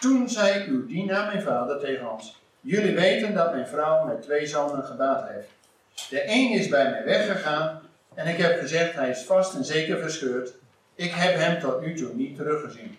Toen 0.00 0.28
zei 0.28 0.68
uw 0.68 0.86
dienaar, 0.86 1.26
mijn 1.26 1.42
vader, 1.42 1.78
tegen 1.78 2.10
ons: 2.12 2.42
Jullie 2.60 2.94
weten 2.94 3.34
dat 3.34 3.52
mijn 3.52 3.66
vrouw 3.66 4.04
met 4.04 4.22
twee 4.22 4.46
zonen 4.46 4.84
gebaat 4.84 5.28
heeft. 5.28 5.48
De 6.10 6.28
een 6.28 6.50
is 6.50 6.68
bij 6.68 6.90
mij 6.90 7.04
weggegaan 7.04 7.80
en 8.14 8.26
ik 8.26 8.38
heb 8.38 8.60
gezegd: 8.60 8.94
Hij 8.94 9.10
is 9.10 9.22
vast 9.22 9.54
en 9.54 9.64
zeker 9.64 9.98
verscheurd. 9.98 10.52
Ik 10.94 11.12
heb 11.12 11.36
hem 11.36 11.60
tot 11.60 11.80
nu 11.80 11.96
toe 11.96 12.14
niet 12.14 12.36
teruggezien. 12.36 12.98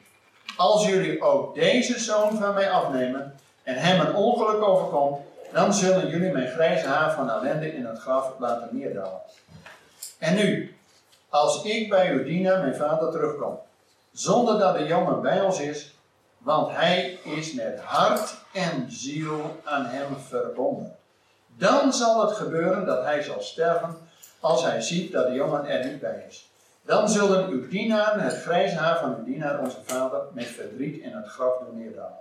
Als 0.58 0.88
jullie 0.88 1.22
ook 1.22 1.56
deze 1.56 2.00
zoon 2.00 2.38
van 2.38 2.54
mij 2.54 2.72
afnemen 2.72 3.36
en 3.64 3.76
hem 3.76 4.00
een 4.00 4.16
ongeluk 4.16 4.62
overkomt, 4.62 5.18
dan 5.54 5.74
zullen 5.74 6.10
jullie 6.10 6.32
mijn 6.32 6.52
grijze 6.52 6.88
haar 6.88 7.14
van 7.14 7.30
ellende 7.30 7.74
in 7.74 7.86
het 7.86 8.00
graf 8.00 8.32
laten 8.40 8.70
neerdalen. 8.72 9.22
En 10.18 10.36
nu, 10.36 10.78
als 11.30 11.64
ik 11.64 11.90
bij 11.90 12.12
uw 12.12 12.24
dienaar, 12.24 12.60
mijn 12.60 12.76
vader, 12.76 13.12
terugkom, 13.12 13.60
zonder 14.12 14.60
dat 14.60 14.78
de 14.78 14.86
jongen 14.86 15.22
bij 15.22 15.42
ons 15.42 15.60
is, 15.60 15.96
want 16.38 16.72
hij 16.72 17.20
is 17.24 17.54
met 17.54 17.80
hart 17.80 18.36
en 18.54 18.86
ziel 18.92 19.60
aan 19.64 19.86
hem 19.86 20.18
verbonden. 20.28 20.99
Dan 21.60 21.94
zal 21.94 22.28
het 22.28 22.38
gebeuren 22.38 22.86
dat 22.86 23.04
hij 23.04 23.22
zal 23.22 23.42
sterven 23.42 23.98
als 24.40 24.64
hij 24.64 24.82
ziet 24.82 25.12
dat 25.12 25.28
de 25.28 25.34
jongen 25.34 25.66
er 25.66 25.86
niet 25.86 26.00
bij 26.00 26.26
is. 26.28 26.50
Dan 26.82 27.10
zullen 27.10 27.50
uw 27.50 27.68
dienaren 27.68 28.24
het 28.24 28.42
grijze 28.42 28.76
haar 28.76 29.00
van 29.00 29.16
uw 29.18 29.24
dienaar, 29.24 29.60
onze 29.60 29.78
vader, 29.86 30.22
met 30.34 30.46
verdriet 30.46 31.02
in 31.02 31.12
het 31.16 31.28
graf 31.28 31.58
doen 31.58 31.78
neerdalen. 31.78 32.18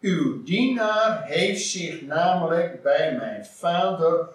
Uw 0.00 0.42
dienaar 0.42 1.22
heeft 1.24 1.62
zich 1.62 2.02
namelijk 2.02 2.82
bij 2.82 3.14
mijn 3.14 3.46
vader 3.46 4.28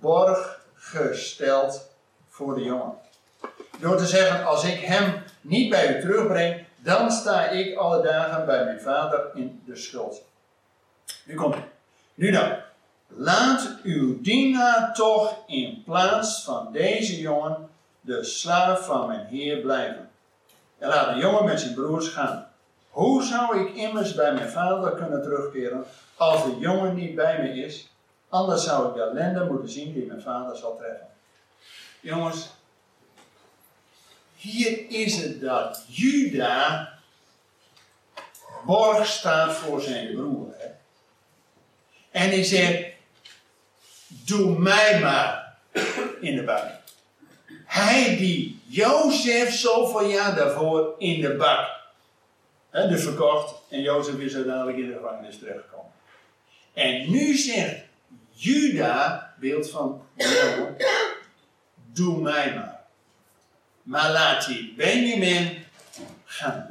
borg 0.00 0.60
gesteld 0.74 1.90
voor 2.28 2.54
de 2.54 2.62
jongen. 2.62 2.94
Door 3.80 3.96
te 3.96 4.06
zeggen, 4.06 4.44
als 4.44 4.64
ik 4.64 4.80
hem 4.80 5.22
niet 5.40 5.70
bij 5.70 5.96
u 5.96 6.00
terugbreng, 6.00 6.64
dan 6.76 7.10
sta 7.10 7.48
ik 7.48 7.76
alle 7.76 8.02
dagen 8.02 8.46
bij 8.46 8.64
mijn 8.64 8.80
vader 8.80 9.30
in 9.34 9.62
de 9.66 9.76
schuld. 9.76 10.22
Nu 11.24 11.34
komt 11.34 11.54
het. 11.54 11.64
Nu 12.14 12.30
dan. 12.30 12.70
Laat 13.16 13.76
uw 13.82 14.20
dienaar 14.20 14.94
toch 14.94 15.36
in 15.46 15.82
plaats 15.84 16.44
van 16.44 16.72
deze 16.72 17.20
jongen 17.20 17.68
de 18.00 18.24
slaaf 18.24 18.86
van 18.86 19.06
mijn 19.06 19.26
heer 19.26 19.60
blijven. 19.60 20.10
En 20.78 20.88
laat 20.88 21.14
de 21.14 21.20
jongen 21.20 21.44
met 21.44 21.60
zijn 21.60 21.74
broers 21.74 22.08
gaan. 22.08 22.48
Hoe 22.88 23.22
zou 23.22 23.60
ik 23.60 23.74
immers 23.74 24.14
bij 24.14 24.32
mijn 24.32 24.48
vader 24.48 24.94
kunnen 24.94 25.22
terugkeren 25.22 25.84
als 26.16 26.44
de 26.44 26.56
jongen 26.58 26.94
niet 26.94 27.14
bij 27.14 27.42
me 27.42 27.64
is? 27.64 27.88
Anders 28.28 28.64
zou 28.64 28.88
ik 28.88 28.94
de 28.94 29.02
ellende 29.02 29.44
moeten 29.44 29.68
zien 29.68 29.92
die 29.92 30.06
mijn 30.06 30.22
vader 30.22 30.56
zal 30.56 30.76
treffen. 30.76 31.06
Jongens, 32.00 32.48
hier 34.36 34.90
is 34.90 35.22
het 35.22 35.40
dat 35.40 35.84
Juda 35.88 36.92
borg 38.66 39.06
staat 39.06 39.52
voor 39.52 39.80
zijn 39.80 40.14
broer. 40.14 40.54
En 42.10 42.28
hij 42.28 42.44
zegt, 42.44 42.91
doe 44.24 44.58
mij 44.58 45.00
maar 45.00 45.56
in 46.20 46.36
de 46.36 46.42
bak. 46.42 46.64
Hij 47.64 48.16
die 48.16 48.60
Jozef 48.66 49.54
zoveel 49.54 50.08
jaar 50.08 50.34
daarvoor 50.34 50.94
in 50.98 51.20
de 51.20 51.34
bak. 51.34 51.80
Hè, 52.70 52.88
dus 52.88 53.02
verkocht 53.02 53.54
en 53.68 53.80
Jozef 53.80 54.18
is 54.18 54.34
uiteindelijk 54.34 54.78
in 54.78 54.86
de 54.86 54.92
gevangenis 54.92 55.38
terechtgekomen. 55.38 55.92
En 56.72 57.10
nu 57.10 57.36
zegt 57.36 57.76
Juda, 58.30 59.34
beeld 59.40 59.70
van 59.70 60.02
doe 61.92 62.20
mij 62.20 62.54
maar 62.54 62.82
maar 63.82 64.12
laat 64.12 64.46
die 64.46 64.74
Benjamin 64.76 65.64
gaan. 66.24 66.70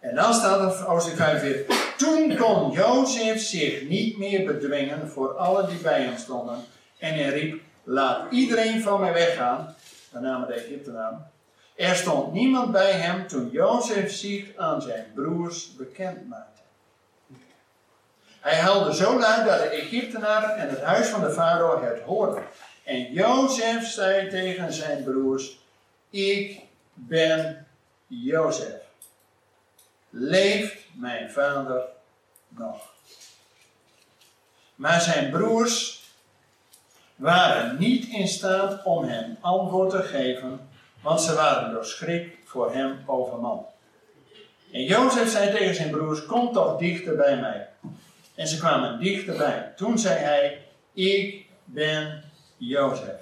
En 0.00 0.14
dan 0.14 0.34
staat 0.34 0.60
er, 0.60 0.86
Hoofdstuk 0.86 1.16
45. 1.16 1.94
Toen 1.96 2.36
kon 2.36 2.72
Jozef 2.72 3.42
zich 3.42 3.88
niet 3.88 4.18
meer 4.18 4.44
bedwingen 4.44 5.08
voor 5.08 5.36
allen 5.36 5.68
die 5.68 5.78
bij 5.78 6.02
hem 6.02 6.16
stonden. 6.16 6.64
En 7.00 7.14
hij 7.14 7.28
riep, 7.28 7.62
laat 7.84 8.32
iedereen 8.32 8.82
van 8.82 9.00
mij 9.00 9.12
weggaan. 9.12 9.74
De 10.12 10.18
naam 10.18 10.46
de 10.46 10.52
Egyptenaren. 10.52 11.30
Er 11.74 11.96
stond 11.96 12.32
niemand 12.32 12.72
bij 12.72 12.92
hem 12.92 13.26
toen 13.26 13.50
Jozef 13.50 14.12
zich 14.12 14.56
aan 14.56 14.82
zijn 14.82 15.06
broers 15.14 15.74
bekend 15.76 16.28
maakte. 16.28 16.60
Hij 18.40 18.56
huilde 18.56 18.94
zo 18.94 19.18
luid 19.18 19.46
dat 19.46 19.58
de 19.58 19.68
Egyptenaren 19.68 20.56
en 20.56 20.68
het 20.68 20.82
huis 20.82 21.08
van 21.08 21.20
de 21.20 21.30
farao 21.30 21.82
het 21.82 22.00
hoorden. 22.00 22.42
En 22.84 23.12
Jozef 23.12 23.86
zei 23.86 24.28
tegen 24.28 24.72
zijn 24.72 25.04
broers, 25.04 25.58
ik 26.10 26.60
ben 26.94 27.66
Jozef. 28.06 28.74
Leeft 30.10 30.76
mijn 30.92 31.30
vader 31.30 31.82
nog? 32.48 32.92
Maar 34.74 35.00
zijn 35.00 35.30
broers 35.30 35.99
waren 37.20 37.78
niet 37.78 38.08
in 38.08 38.28
staat 38.28 38.84
om 38.84 39.04
hem 39.04 39.36
antwoord 39.40 39.90
te 39.90 40.02
geven, 40.02 40.68
want 41.02 41.20
ze 41.20 41.34
waren 41.34 41.72
door 41.72 41.84
schrik 41.84 42.38
voor 42.44 42.72
hem 42.72 42.98
overmand. 43.06 43.66
En 44.72 44.84
Jozef 44.84 45.30
zei 45.30 45.50
tegen 45.50 45.74
zijn 45.74 45.90
broers: 45.90 46.26
Kom 46.26 46.52
toch 46.52 46.78
dichter 46.78 47.16
bij 47.16 47.36
mij. 47.36 47.68
En 48.34 48.46
ze 48.46 48.58
kwamen 48.58 49.00
dichterbij. 49.00 49.72
Toen 49.76 49.98
zei 49.98 50.18
hij: 50.18 50.66
Ik 50.92 51.46
ben 51.64 52.22
Jozef, 52.56 53.20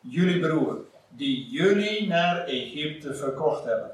jullie 0.00 0.40
broer, 0.40 0.84
die 1.08 1.48
jullie 1.50 2.06
naar 2.06 2.44
Egypte 2.44 3.14
verkocht 3.14 3.64
hebben. 3.64 3.90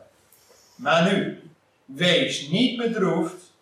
Maar 0.77 1.13
nu, 1.13 1.43
wees 1.85 2.49
niet 2.49 2.77
bedroefd 2.77 3.53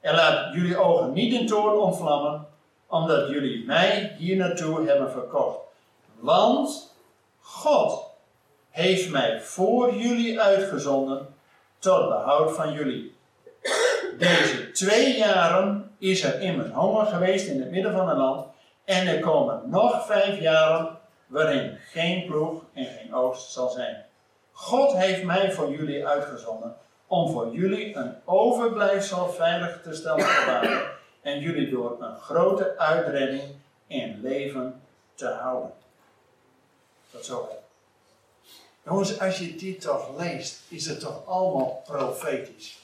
en 0.00 0.14
laat 0.14 0.54
jullie 0.54 0.76
ogen 0.76 1.12
niet 1.12 1.32
in 1.32 1.46
toorn 1.46 1.78
ontvlammen, 1.78 2.46
omdat 2.88 3.28
jullie 3.28 3.64
mij 3.64 4.14
hier 4.18 4.36
naartoe 4.36 4.86
hebben 4.86 5.10
verkocht. 5.10 5.58
Want 6.18 6.94
God 7.40 8.06
heeft 8.70 9.10
mij 9.10 9.40
voor 9.40 9.94
jullie 9.94 10.40
uitgezonden 10.40 11.34
tot 11.78 12.08
behoud 12.08 12.52
van 12.52 12.72
jullie. 12.72 13.16
Deze 14.18 14.70
twee 14.70 15.16
jaren 15.16 15.90
is 15.98 16.24
er 16.24 16.40
immers 16.40 16.70
honger 16.70 17.06
geweest 17.06 17.46
in 17.46 17.60
het 17.60 17.70
midden 17.70 17.92
van 17.92 18.08
het 18.08 18.18
land 18.18 18.46
en 18.84 19.06
er 19.06 19.20
komen 19.20 19.62
nog 19.64 20.06
vijf 20.06 20.40
jaren 20.40 20.98
waarin 21.26 21.78
geen 21.90 22.26
ploeg 22.26 22.62
en 22.74 22.86
geen 22.86 23.14
oogst 23.14 23.52
zal 23.52 23.68
zijn. 23.68 24.04
God 24.52 24.92
heeft 24.92 25.22
mij 25.22 25.52
voor 25.52 25.70
jullie 25.70 26.06
uitgezonden 26.06 26.76
om 27.06 27.32
voor 27.32 27.52
jullie 27.52 27.96
een 27.96 28.14
overblijfsel 28.24 29.28
veilig 29.28 29.80
te 29.82 29.94
stellen 29.94 30.24
te 30.24 30.96
en 31.28 31.40
jullie 31.40 31.70
door 31.70 32.02
een 32.02 32.20
grote 32.20 32.78
uitredding 32.78 33.42
in 33.86 34.20
leven 34.22 34.82
te 35.14 35.26
houden. 35.26 35.72
Tot 37.10 37.24
zover. 37.24 37.56
Jongens, 38.84 39.20
als 39.20 39.38
je 39.38 39.56
dit 39.56 39.80
toch 39.80 40.16
leest, 40.18 40.60
is 40.68 40.86
het 40.86 41.00
toch 41.00 41.26
allemaal 41.26 41.82
profetisch. 41.84 42.78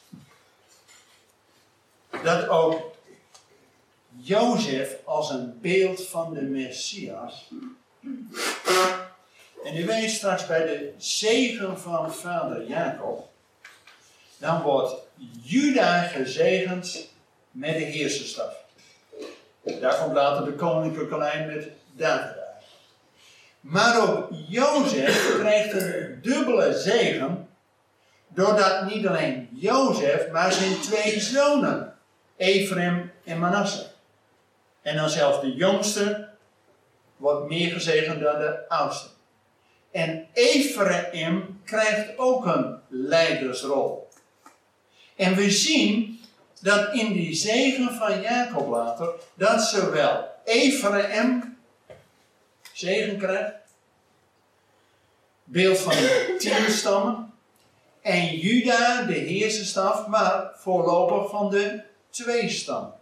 Dat 2.23 2.49
ook 2.49 2.93
Jozef 4.09 4.97
als 5.05 5.31
een 5.31 5.61
beeld 5.61 6.07
van 6.07 6.35
de 6.35 6.43
Messias 6.43 7.51
en 9.65 9.77
u 9.77 9.87
weet 9.87 10.11
straks 10.11 10.47
bij 10.47 10.67
de 10.67 10.93
zegen 10.99 11.79
van 11.81 12.15
vader 12.15 12.67
Jacob, 12.67 13.29
dan 14.39 14.63
wordt 14.63 14.95
Juda 15.43 16.03
gezegend 16.03 17.14
met 17.55 17.75
de 17.75 17.85
heerserstaf. 17.85 18.55
Daar 19.81 19.99
komt 19.99 20.47
de 20.47 20.53
koninklijke 20.53 21.19
lijn 21.19 21.47
met 21.47 21.69
David 21.93 22.37
Maar 23.61 24.03
ook 24.03 24.29
Jozef 24.49 25.39
krijgt 25.39 25.73
een 25.73 26.19
dubbele 26.23 26.79
zegen, 26.79 27.49
doordat 28.29 28.87
niet 28.87 29.07
alleen 29.07 29.49
Jozef, 29.53 30.31
maar 30.31 30.53
zijn 30.53 30.81
twee 30.81 31.21
zonen, 31.21 31.95
Ephraim 32.37 33.13
en 33.25 33.39
Manasse. 33.39 33.87
En 34.83 34.97
dan 34.97 35.11
zelfs 35.11 35.41
de 35.41 35.55
jongste 35.55 36.29
wordt 37.17 37.49
meer 37.49 37.73
gezegend 37.73 38.21
dan 38.21 38.39
de 38.39 38.69
oudste. 38.69 39.09
En 39.91 40.27
Ephraim 40.33 41.61
krijgt 41.65 42.19
ook 42.19 42.47
een 42.47 42.79
leidersrol. 42.89 44.09
En 45.17 45.35
we 45.35 45.51
zien 45.51 46.21
dat 46.65 46.95
in 46.95 47.13
die 47.13 47.35
zegen 47.35 47.95
van 47.95 48.21
Jacob 48.21 48.69
later, 48.69 49.09
dat 49.35 49.63
zowel 49.63 50.29
Ephraim 50.45 51.59
zegen 52.73 53.19
krijgt, 53.19 53.55
beeld 55.45 55.79
van 55.79 55.93
de 55.93 56.37
tien 56.39 56.71
stammen, 56.71 57.33
en 58.01 58.37
Juda 58.37 59.03
de 59.03 59.13
heerserstaf, 59.13 60.07
maar 60.07 60.51
voorlopig 60.57 61.31
van 61.31 61.51
de 61.51 61.83
twee 62.11 62.49
stammen. 62.49 62.95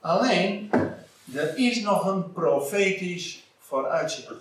Alleen, 0.00 0.70
er 1.34 1.56
is 1.56 1.80
nog 1.80 2.06
een 2.06 2.32
profetisch 2.32 3.44
vooruitzicht. 3.58 4.32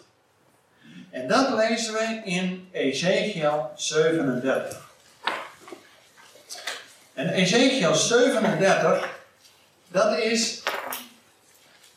En 1.10 1.28
dat 1.28 1.50
lezen 1.50 1.94
we 1.94 2.22
in 2.24 2.68
Ezekiel 2.72 3.72
37. 3.76 4.93
En 7.14 7.30
Ezekiel 7.30 7.96
37, 7.96 9.10
dat 9.88 10.18
is. 10.18 10.62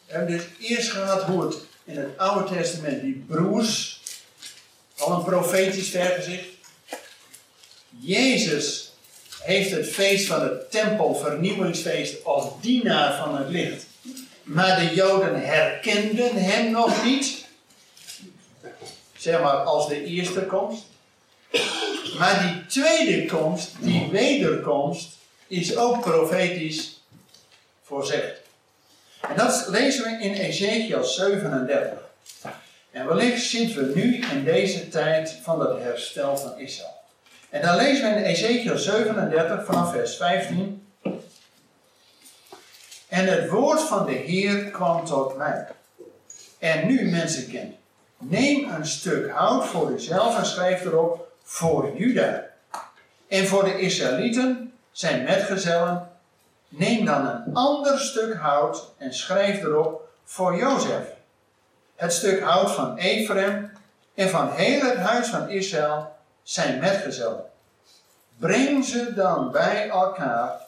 We 0.06 0.12
hebben 0.12 0.36
dus 0.36 0.44
eerst 0.60 0.90
gehad 0.90 1.22
hoe 1.22 1.42
het 1.42 1.56
in 1.84 1.96
het 1.96 2.18
Oude 2.18 2.54
Testament, 2.54 3.00
die 3.00 3.24
broers, 3.28 4.00
al 4.98 5.12
een 5.12 5.24
profetisch 5.24 5.88
vergezicht. 5.88 6.44
Jezus 7.88 8.92
heeft 9.40 9.70
het 9.70 9.88
feest 9.88 10.26
van 10.26 10.42
het 10.42 10.70
tempelvernieuwingsfeest 10.70 12.24
als 12.24 12.44
dienaar 12.60 13.16
van 13.16 13.36
het 13.36 13.48
licht. 13.48 13.86
Maar 14.42 14.80
de 14.80 14.94
Joden 14.94 15.46
herkenden 15.46 16.34
hem 16.34 16.70
nog 16.70 17.04
niet. 17.04 17.44
Zeg 19.16 19.40
maar 19.40 19.56
als 19.56 19.88
de 19.88 20.04
eerste 20.04 20.40
komst. 20.40 20.82
Maar 22.14 22.42
die 22.42 22.66
tweede 22.66 23.26
komst, 23.26 23.70
die 23.80 24.08
wederkomst, 24.10 25.16
is 25.46 25.76
ook 25.76 26.00
profetisch 26.00 27.02
voorzegd. 27.82 28.40
En 29.28 29.36
dat 29.36 29.66
lezen 29.68 30.04
we 30.04 30.24
in 30.24 30.34
Ezekiel 30.34 31.04
37. 31.04 31.98
En 32.90 33.06
wellicht 33.06 33.42
zitten 33.42 33.76
we 33.76 33.92
nu 33.94 34.24
in 34.32 34.44
deze 34.44 34.88
tijd 34.88 35.38
van 35.42 35.60
het 35.60 35.82
herstel 35.82 36.36
van 36.36 36.58
Israël. 36.58 36.94
En 37.50 37.62
dan 37.62 37.76
lezen 37.76 38.10
we 38.10 38.16
in 38.16 38.22
Ezekiel 38.22 38.78
37 38.78 39.64
vanaf 39.64 39.92
vers 39.92 40.16
15. 40.16 40.86
En 43.08 43.26
het 43.26 43.50
woord 43.50 43.80
van 43.80 44.06
de 44.06 44.12
Heer 44.12 44.70
kwam 44.70 45.04
tot 45.04 45.36
mij. 45.36 45.66
En 46.58 46.86
nu, 46.86 47.10
mensenkind, 47.10 47.74
neem 48.18 48.70
een 48.70 48.86
stuk 48.86 49.30
hout 49.30 49.66
voor 49.66 49.90
uzelf 49.90 50.38
en 50.38 50.46
schrijf 50.46 50.84
erop 50.84 51.25
voor 51.48 51.96
Juda. 51.96 52.44
En 53.28 53.46
voor 53.46 53.64
de 53.64 53.80
Israëlieten, 53.80 54.72
zijn 54.90 55.24
metgezellen, 55.24 56.10
neem 56.68 57.04
dan 57.04 57.26
een 57.26 57.54
ander 57.54 57.98
stuk 57.98 58.34
hout 58.34 58.92
en 58.98 59.14
schrijf 59.14 59.62
erop 59.62 60.08
voor 60.24 60.56
Jozef. 60.56 61.04
Het 61.96 62.12
stuk 62.12 62.42
hout 62.42 62.70
van 62.70 62.96
Ephraim 62.96 63.70
en 64.14 64.28
van 64.28 64.50
heel 64.50 64.80
het 64.80 64.96
huis 64.96 65.28
van 65.28 65.48
Israël 65.48 66.16
zijn 66.42 66.78
metgezellen. 66.78 67.44
Breng 68.38 68.84
ze 68.84 69.14
dan 69.14 69.50
bij 69.50 69.88
elkaar, 69.88 70.60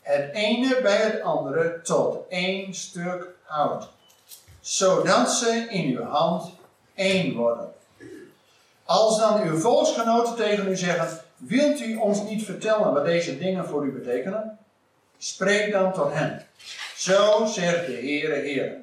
het 0.00 0.32
ene 0.32 0.80
bij 0.82 0.96
het 0.96 1.22
andere, 1.22 1.80
tot 1.82 2.28
één 2.28 2.74
stuk 2.74 3.28
hout, 3.42 3.88
zodat 4.60 5.32
ze 5.32 5.66
in 5.68 5.96
uw 5.96 6.04
hand 6.04 6.50
één 6.94 7.34
worden. 7.34 7.72
Als 8.90 9.18
dan 9.18 9.42
uw 9.42 9.58
volksgenoten 9.58 10.34
tegen 10.34 10.68
u 10.68 10.76
zeggen: 10.76 11.08
Wilt 11.36 11.80
u 11.80 11.96
ons 11.96 12.22
niet 12.22 12.44
vertellen 12.44 12.92
wat 12.92 13.04
deze 13.04 13.38
dingen 13.38 13.66
voor 13.66 13.86
u 13.86 13.92
betekenen? 13.92 14.58
Spreek 15.18 15.72
dan 15.72 15.92
tot 15.92 16.12
hen. 16.12 16.46
Zo 16.96 17.46
zegt 17.46 17.86
de 17.86 17.92
Heere 17.92 18.34
Heer. 18.34 18.76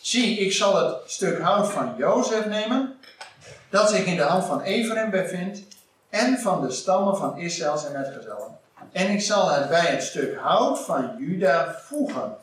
Zie, 0.00 0.38
ik 0.38 0.52
zal 0.52 0.76
het 0.76 1.10
stuk 1.10 1.40
hout 1.40 1.70
van 1.70 1.94
Jozef 1.98 2.46
nemen, 2.46 2.98
dat 3.70 3.90
zich 3.90 4.04
in 4.04 4.16
de 4.16 4.22
hand 4.22 4.44
van 4.44 4.62
Ephraim 4.62 5.10
bevindt, 5.10 5.60
en 6.10 6.38
van 6.38 6.60
de 6.66 6.70
stammen 6.70 7.16
van 7.16 7.38
Israël 7.38 7.78
zijn 7.78 7.92
metgezellen. 7.92 8.58
En 8.92 9.10
ik 9.10 9.22
zal 9.22 9.50
het 9.50 9.68
bij 9.68 9.86
het 9.86 10.02
stuk 10.02 10.36
hout 10.36 10.78
van 10.78 11.14
Juda 11.18 11.80
voegen. 11.82 12.36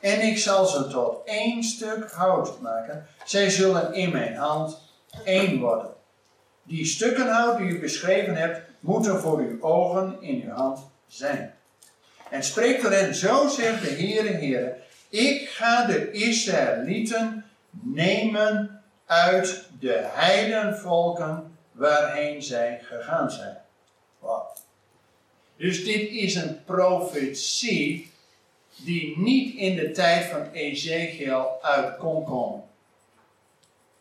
En 0.00 0.20
ik 0.20 0.38
zal 0.38 0.66
ze 0.66 0.88
tot 0.88 1.20
één 1.24 1.62
stuk 1.62 2.10
hout 2.10 2.60
maken. 2.60 3.06
Zij 3.24 3.50
zullen 3.50 3.94
in 3.94 4.10
mijn 4.10 4.36
hand 4.36 4.86
één 5.24 5.60
worden. 5.60 5.90
Die 6.62 6.84
stukken 6.84 7.28
hout 7.28 7.58
die 7.58 7.68
u 7.68 7.80
beschreven 7.80 8.36
hebt, 8.36 8.60
moeten 8.80 9.20
voor 9.20 9.38
uw 9.38 9.62
ogen 9.62 10.16
in 10.20 10.42
uw 10.42 10.50
hand 10.50 10.80
zijn. 11.06 11.54
En 12.30 12.44
spreek 12.44 12.82
er 12.82 13.14
zo 13.14 13.48
zegt 13.48 13.82
de 13.82 13.90
Heere 13.90 14.32
Heere, 14.32 14.76
ik 15.08 15.48
ga 15.48 15.86
de 15.86 16.10
Israëlieten 16.10 17.44
nemen 17.70 18.82
uit 19.06 19.68
de 19.80 20.08
heidenvolken 20.12 21.56
waarheen 21.72 22.42
zij 22.42 22.80
gegaan 22.82 23.30
zijn. 23.30 23.56
Dus 25.58 25.84
dit 25.84 26.10
is 26.10 26.34
een 26.34 26.64
profetie 26.64 28.10
die 28.76 29.18
niet 29.18 29.54
in 29.54 29.76
de 29.76 29.90
tijd 29.90 30.24
van 30.24 30.50
Ezekiel 30.52 31.62
uit 31.62 31.96
kon 31.96 32.24
komen. 32.24 32.62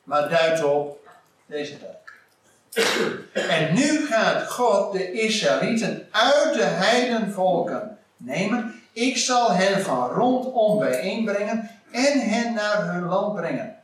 Maar 0.03 0.29
duidt 0.29 0.63
op 0.63 1.06
deze 1.47 1.77
tijd. 1.79 1.95
En 3.33 3.73
nu 3.73 4.05
gaat 4.05 4.51
God 4.51 4.91
de 4.91 5.11
Israëlieten 5.11 6.07
uit 6.11 6.53
de 6.53 6.63
heidenvolken 6.63 7.97
nemen. 8.17 8.81
Ik 8.91 9.17
zal 9.17 9.51
hen 9.51 9.81
van 9.81 10.09
rondom 10.09 10.79
bijeenbrengen 10.79 11.69
en 11.91 12.19
hen 12.19 12.53
naar 12.53 12.93
hun 12.93 13.03
land 13.03 13.35
brengen. 13.35 13.75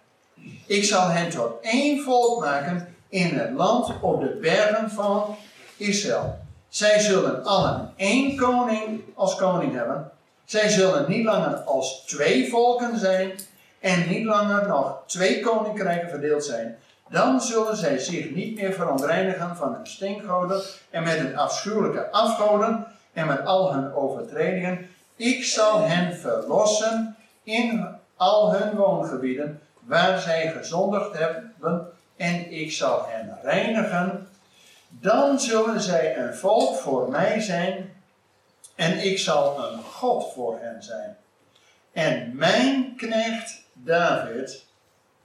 Ik 0.66 0.84
zal 0.84 1.08
hen 1.08 1.30
tot 1.30 1.52
één 1.62 2.04
volk 2.04 2.40
maken 2.40 2.96
in 3.10 3.38
het 3.38 3.52
land 3.52 4.02
op 4.02 4.22
de 4.22 4.38
bergen 4.42 4.90
van 4.90 5.36
Israël. 5.78 6.40
Zij 6.70 7.00
zullen 7.00 7.44
allen 7.44 7.94
één 7.96 8.38
koning 8.38 9.02
als 9.16 9.36
koning 9.36 9.76
hebben. 9.76 10.12
Zij 10.46 10.70
zullen 10.70 11.10
niet 11.10 11.26
langer 11.26 11.56
als 11.56 12.04
twee 12.06 12.50
volken 12.50 13.00
zijn 13.00 13.32
en 13.80 14.10
niet 14.10 14.26
langer 14.26 14.68
nog 14.68 15.04
twee 15.06 15.40
koninkrijken 15.40 16.10
verdeeld 16.10 16.46
zijn. 16.46 16.78
Dan 17.14 17.42
zullen 17.42 17.78
zij 17.78 17.98
zich 17.98 18.30
niet 18.30 18.56
meer 18.56 18.74
verontreinigen 18.74 19.56
van 19.56 19.74
hun 19.74 19.88
stinkgoden 19.88 20.62
en 20.90 21.04
met 21.04 21.18
hun 21.18 21.38
afschuwelijke 21.38 22.12
afgoden 22.12 22.88
en 23.14 23.28
met 23.28 23.46
al 23.46 23.74
hun 23.74 23.94
overtredingen. 23.94 24.90
Ik 25.16 25.44
zal 25.44 25.82
hen 25.82 26.16
verlossen 26.16 27.16
in 27.44 27.88
al 28.16 28.54
hun 28.54 28.76
woongebieden 28.76 29.62
waar 29.80 30.20
zij 30.20 30.52
gezondigd 30.52 31.18
hebben 31.18 31.88
en 32.18 32.52
ik 32.52 32.72
zal 32.72 33.06
hen 33.08 33.38
reinigen. 33.42 34.28
Dan 34.90 35.40
zullen 35.40 35.82
zij 35.82 36.18
een 36.18 36.36
volk 36.36 36.76
voor 36.76 37.10
mij 37.10 37.40
zijn 37.40 37.94
en 38.76 39.06
ik 39.06 39.20
zal 39.20 39.64
een 39.64 39.80
God 39.84 40.34
voor 40.34 40.60
hen 40.62 40.84
zijn. 40.84 41.18
En 41.92 42.36
mijn 42.36 42.96
knecht 42.96 43.64
David 43.74 44.66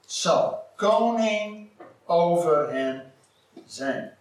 zal 0.07 0.67
koning 0.77 1.68
over 2.09 2.73
hen 2.73 3.13
zijn. 3.67 4.13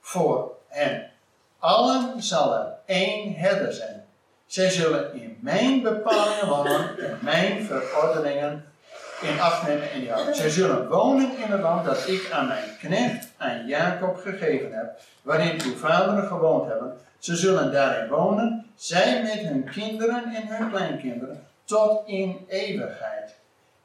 Voor 0.00 0.52
hen 0.68 1.10
allen 1.58 2.22
zal 2.22 2.54
er 2.54 2.72
één 2.86 3.34
herder 3.34 3.72
zijn. 3.72 4.04
Zij 4.46 4.70
zullen 4.70 5.14
in 5.14 5.38
mijn 5.40 5.82
bepalingen 5.82 6.48
wonen 6.48 6.98
en 6.98 7.18
mijn 7.20 7.64
verordeningen 7.64 8.64
in 9.20 9.40
acht 9.40 9.66
nemen 9.66 9.90
en 9.90 10.08
houden. 10.08 10.34
Zij 10.34 10.50
zullen 10.50 10.88
wonen 10.88 11.36
in 11.36 11.50
het 11.50 11.60
land 11.60 11.84
dat 11.84 12.08
ik 12.08 12.30
aan 12.32 12.46
mijn 12.46 12.76
knecht, 12.78 13.28
aan 13.36 13.66
Jacob, 13.66 14.16
gegeven 14.16 14.72
heb, 14.72 15.00
waarin 15.22 15.60
uw 15.64 15.76
vaderen 15.76 16.26
gewoond 16.26 16.68
hebben. 16.68 16.98
Ze 17.18 17.36
zullen 17.36 17.72
daarin 17.72 18.08
wonen, 18.08 18.66
zij 18.76 19.22
met 19.22 19.38
hun 19.38 19.70
kinderen 19.70 20.34
en 20.34 20.46
hun 20.46 20.70
kleinkinderen, 20.70 21.46
tot 21.64 22.08
in 22.08 22.46
eeuwigheid. 22.48 23.34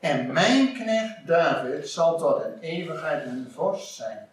En 0.06 0.34
mijn 0.34 0.74
knecht 0.74 1.28
David 1.28 1.89
zal 1.89 2.18
tot 2.18 2.43
een 2.43 2.60
eeuwigheid 2.60 3.24
hun 3.24 3.51
vorst 3.53 3.95
zijn. 3.95 4.28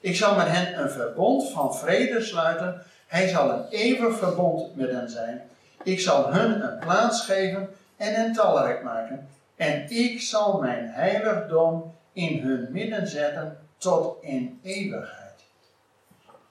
Ik 0.00 0.16
zal 0.16 0.36
met 0.36 0.48
hen 0.48 0.78
een 0.78 0.90
verbond 0.90 1.50
van 1.50 1.74
vrede 1.74 2.22
sluiten. 2.22 2.82
Hij 3.06 3.28
zal 3.28 3.50
een 3.50 3.66
eeuwig 3.70 4.18
verbond 4.18 4.76
met 4.76 4.90
hen 4.90 5.10
zijn. 5.10 5.42
Ik 5.82 6.00
zal 6.00 6.32
hun 6.32 6.62
een 6.62 6.78
plaats 6.78 7.24
geven 7.24 7.68
en 7.96 8.14
hen 8.14 8.32
talrijk 8.32 8.82
maken. 8.82 9.28
En 9.56 9.90
ik 9.90 10.20
zal 10.20 10.60
mijn 10.60 10.88
heiligdom 10.88 11.94
in 12.12 12.38
hun 12.38 12.68
midden 12.70 13.08
zetten 13.08 13.58
tot 13.78 14.22
in 14.22 14.60
eeuwigheid. 14.62 15.44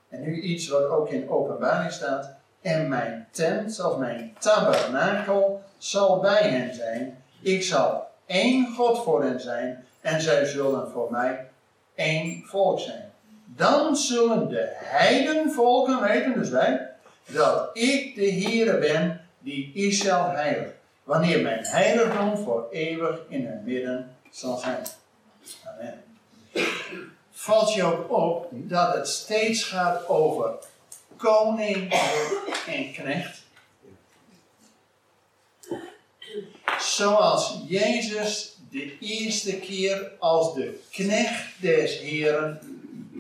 En 0.10 0.22
nu 0.22 0.42
iets 0.42 0.68
wat 0.68 0.86
ook 0.86 1.10
in 1.10 1.30
openbaring 1.30 1.92
staat. 1.92 2.30
En 2.62 2.90
mijn 2.90 3.28
tent, 3.32 3.84
of 3.86 3.98
mijn 3.98 4.36
tabernakel, 4.40 5.64
zal 5.78 6.20
bij 6.20 6.50
hen 6.50 6.76
zijn. 6.76 7.24
Ik 7.42 7.64
zal 7.64 8.12
één 8.34 8.74
God 8.76 9.04
voor 9.04 9.24
hen 9.24 9.40
zijn. 9.40 9.86
En 10.02 10.22
zij 10.22 10.46
zullen 10.46 10.92
voor 10.92 11.12
mij 11.12 11.50
één 11.96 12.44
volk 12.46 12.80
zijn. 12.80 13.12
Dan 13.46 13.96
zullen 13.96 14.50
de 14.50 14.72
heidenvolken 14.74 16.02
weten, 16.02 16.34
dus 16.34 16.50
wij, 16.50 16.90
dat 17.26 17.70
ik 17.74 18.16
de 18.16 18.32
Heere 18.32 18.78
ben 18.78 19.28
die 19.40 19.72
Israël 19.74 20.30
heiligt. 20.30 20.74
Wanneer 21.04 21.42
mijn 21.42 21.66
heiligdom 21.66 22.38
voor 22.38 22.68
eeuwig 22.72 23.20
in 23.28 23.46
hun 23.46 23.64
midden 23.64 24.16
zal 24.32 24.58
zijn. 24.58 24.84
Amen. 25.66 26.04
Valt 27.32 27.74
je 27.74 27.84
ook 27.84 28.12
op 28.12 28.48
dat 28.52 28.94
het 28.94 29.08
steeds 29.08 29.64
gaat 29.64 30.08
over 30.08 30.54
koning 31.18 31.94
en 32.68 32.92
knecht? 32.94 33.43
Zoals 36.80 37.58
Jezus 37.68 38.58
de 38.70 38.98
eerste 39.00 39.56
keer 39.56 40.12
als 40.20 40.54
de 40.54 40.80
knecht 40.92 41.62
des 41.62 42.00
Heren 42.00 42.60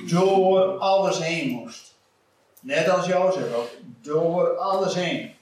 door 0.09 0.77
alles 0.77 1.17
heen 1.17 1.49
moest. 1.49 1.93
Net 2.59 2.89
als 2.89 3.07
Jozef 3.07 3.53
ook, 3.53 3.69
door 4.01 4.57
alles 4.57 4.93
heen. 4.93 5.33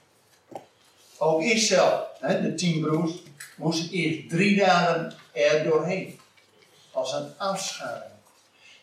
Ook 1.18 1.42
Israël, 1.42 2.06
de 2.20 2.54
tien 2.54 2.80
broers, 2.80 3.12
moest 3.56 3.92
eerst 3.92 4.28
drie 4.28 4.56
dagen 4.56 5.14
er 5.32 5.64
doorheen. 5.64 6.18
Als 6.92 7.12
een 7.12 7.32
afscharing. 7.38 8.12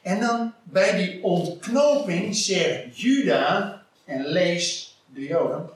En 0.01 0.19
dan 0.19 0.53
bij 0.63 0.97
die 0.97 1.23
ontknoping 1.23 2.35
zegt 2.35 2.99
Juda, 2.99 3.83
en 4.05 4.25
lees 4.25 4.97
de 5.05 5.21
Joden, 5.21 5.69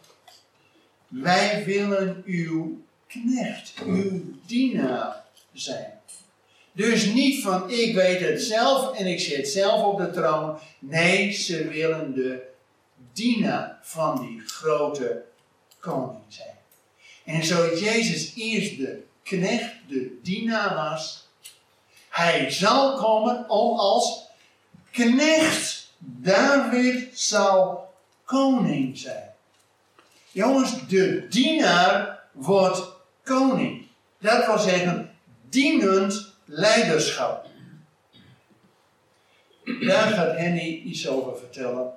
wij 1.08 1.64
willen 1.66 2.24
uw 2.26 2.83
knecht, 3.14 3.74
uw 3.86 4.22
dienaar 4.46 5.24
zijn. 5.54 5.92
Dus 6.72 7.06
niet 7.06 7.44
van 7.44 7.70
ik 7.70 7.96
weet 7.96 8.20
het 8.20 8.42
zelf 8.42 8.98
en 8.98 9.06
ik 9.06 9.20
zit 9.20 9.48
zelf 9.48 9.84
op 9.84 9.98
de 9.98 10.12
troon. 10.12 10.60
Nee, 10.80 11.32
ze 11.32 11.68
willen 11.68 12.14
de 12.14 12.42
dienaar 13.14 13.80
van 13.82 14.22
die 14.22 14.40
grote 14.46 15.24
koning 15.80 16.24
zijn. 16.28 16.58
En 17.26 17.46
zo 17.46 17.76
Jezus 17.76 18.34
eerst 18.36 18.78
de 18.78 19.04
knecht, 19.24 19.74
de 19.88 20.20
dienaar 20.24 20.76
was, 20.76 21.28
hij 22.10 22.52
zal 22.52 22.98
komen 22.98 23.50
om 23.50 23.78
als 23.78 24.28
knecht 24.92 25.92
David 25.98 27.20
zal 27.20 27.90
koning 28.26 28.98
zijn. 28.98 29.32
Jongens, 30.32 30.88
de 30.88 31.28
dienaar 31.30 32.20
wordt 32.32 32.93
koning. 33.24 33.88
Dat 34.20 34.46
wil 34.46 34.58
zeggen, 34.58 35.16
dienend 35.50 36.34
leiderschap. 36.46 37.48
Daar 39.64 40.08
gaat 40.08 40.38
Henny 40.38 40.82
iets 40.86 41.08
over 41.08 41.38
vertellen. 41.38 41.94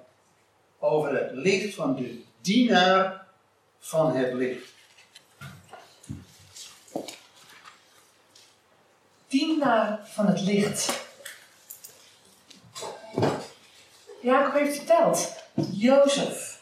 Over 0.78 1.14
het 1.14 1.30
licht 1.32 1.74
van 1.74 1.96
de 1.96 2.22
dienaar 2.40 3.26
van 3.78 4.16
het 4.16 4.32
licht. 4.32 4.74
Dienaar 9.28 10.00
van 10.04 10.26
het 10.26 10.40
licht. 10.40 11.04
Jacob 14.22 14.52
heeft 14.52 14.76
verteld. 14.76 15.34
Jozef. 15.72 16.60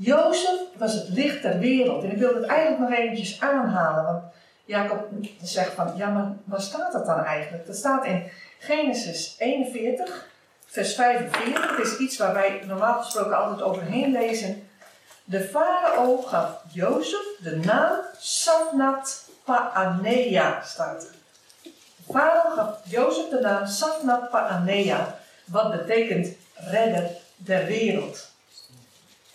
Jozef 0.00 0.60
was 0.76 0.92
het 0.94 1.08
licht 1.08 1.42
der 1.42 1.58
wereld. 1.58 2.04
En 2.04 2.10
ik 2.10 2.18
wil 2.18 2.34
het 2.34 2.44
eigenlijk 2.44 2.80
nog 2.80 2.98
eventjes 2.98 3.40
aanhalen. 3.40 4.04
Want 4.04 4.22
Jacob 4.64 5.08
zegt 5.42 5.72
van, 5.72 5.92
ja 5.96 6.08
maar 6.08 6.32
waar 6.44 6.60
staat 6.60 6.92
dat 6.92 7.06
dan 7.06 7.24
eigenlijk? 7.24 7.66
Dat 7.66 7.76
staat 7.76 8.04
in 8.04 8.30
Genesis 8.58 9.34
41, 9.38 10.26
vers 10.66 10.94
45. 10.94 11.76
Het 11.76 11.86
is 11.86 11.96
iets 11.96 12.18
waar 12.18 12.34
wij 12.34 12.62
normaal 12.66 13.02
gesproken 13.02 13.36
altijd 13.36 13.62
overheen 13.62 14.12
lezen. 14.12 14.68
De 15.24 15.40
farao 15.40 16.16
gaf 16.16 16.62
Jozef 16.72 17.26
de 17.42 17.56
naam 17.56 17.96
Safnat 18.18 19.28
Paanea, 19.44 20.62
staat 20.62 21.02
er. 21.02 21.14
De 21.62 22.12
farao 22.12 22.50
gaf 22.50 22.78
Jozef 22.84 23.28
de 23.28 23.40
naam 23.40 23.66
Safnat 23.66 24.30
Paanea, 24.30 25.18
wat 25.44 25.70
betekent 25.70 26.36
redder 26.54 27.10
der 27.36 27.66
wereld. 27.66 28.27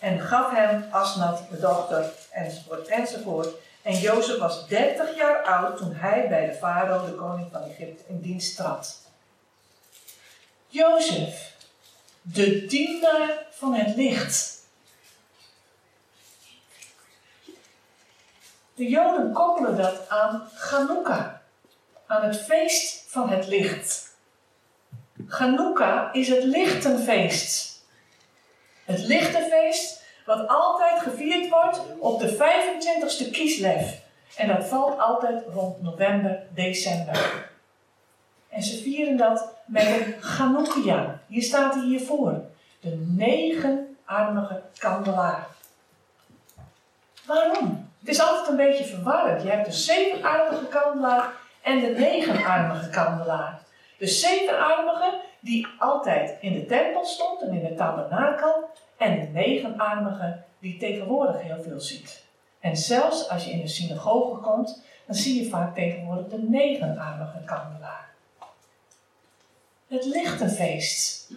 En 0.04 0.20
gaf 0.20 0.50
hem 0.50 0.84
Asnat, 0.90 1.42
de 1.50 1.60
dochter, 1.60 2.12
enzovoort, 2.30 2.88
enzovoort. 2.88 3.48
En 3.82 3.98
Jozef 3.98 4.38
was 4.38 4.66
30 4.68 5.16
jaar 5.16 5.42
oud 5.42 5.76
toen 5.76 5.94
hij 5.94 6.28
bij 6.28 6.46
de 6.46 6.54
farao, 6.54 7.06
de 7.06 7.12
koning 7.12 7.48
van 7.52 7.62
Egypte, 7.62 8.02
in 8.08 8.20
dienst 8.20 8.56
trad. 8.56 9.00
Jozef, 10.66 11.54
de 12.22 12.66
dienaar 12.66 13.30
van 13.50 13.74
het 13.74 13.96
licht. 13.96 14.62
De 18.74 18.88
Joden 18.88 19.32
koppelen 19.32 19.76
dat 19.76 20.08
aan 20.08 20.48
Chanukah, 20.54 21.26
aan 22.06 22.24
het 22.24 22.40
feest 22.40 23.04
van 23.08 23.28
het 23.28 23.46
licht. 23.46 24.16
Chanukah 25.28 26.14
is 26.14 26.28
het 26.28 26.44
lichtenfeest. 26.44 27.73
Het 28.84 28.98
lichtenfeest 28.98 30.02
wat 30.26 30.48
altijd 30.48 31.00
gevierd 31.00 31.48
wordt 31.48 31.80
op 31.98 32.20
de 32.20 32.34
25ste 32.34 33.30
Kislev. 33.30 33.92
En 34.36 34.48
dat 34.48 34.64
valt 34.64 34.98
altijd 34.98 35.44
rond 35.46 35.82
november, 35.82 36.42
december. 36.54 37.48
En 38.48 38.62
ze 38.62 38.82
vieren 38.82 39.16
dat 39.16 39.54
met 39.66 39.86
een 39.86 40.14
Chanukah. 40.20 41.08
Hier 41.26 41.42
staat 41.42 41.74
hij 41.74 41.84
hiervoor. 41.84 42.40
De 42.80 43.04
negenarmige 43.16 44.62
kandelaar. 44.78 45.46
Waarom? 47.26 47.90
Het 47.98 48.08
is 48.08 48.20
altijd 48.20 48.48
een 48.48 48.56
beetje 48.56 48.84
verwarrend. 48.84 49.42
Je 49.42 49.48
hebt 49.48 49.66
de 49.66 49.72
zevenarmige 49.72 50.66
kandelaar 50.66 51.32
en 51.62 51.80
de 51.80 51.86
negenarmige 51.86 52.90
kandelaar. 52.90 53.60
De 53.98 54.06
zevenarmige 54.06 55.20
die 55.44 55.66
altijd 55.78 56.36
in 56.40 56.52
de 56.52 56.66
tempel 56.66 57.04
stond 57.04 57.42
en 57.42 57.52
in 57.52 57.68
de 57.68 57.74
tabernakel. 57.74 58.68
En 58.96 59.20
de 59.20 59.26
negenarmige 59.26 60.42
die 60.58 60.76
tegenwoordig 60.76 61.42
heel 61.42 61.62
veel 61.62 61.80
ziet. 61.80 62.24
En 62.60 62.76
zelfs 62.76 63.28
als 63.28 63.44
je 63.44 63.50
in 63.50 63.60
de 63.60 63.68
synagoge 63.68 64.40
komt, 64.40 64.82
dan 65.06 65.14
zie 65.14 65.42
je 65.42 65.48
vaak 65.48 65.74
tegenwoordig 65.74 66.28
de 66.28 66.42
negenarmige 66.42 67.38
kandelaar. 67.44 68.12
Het 69.88 70.04
lichtenfeest. 70.04 71.30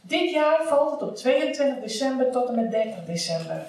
Dit 0.00 0.30
jaar 0.30 0.64
valt 0.64 0.90
het 0.90 1.02
op 1.02 1.16
22 1.16 1.82
december 1.82 2.30
tot 2.30 2.48
en 2.48 2.54
met 2.54 2.70
30 2.70 3.04
december. 3.04 3.66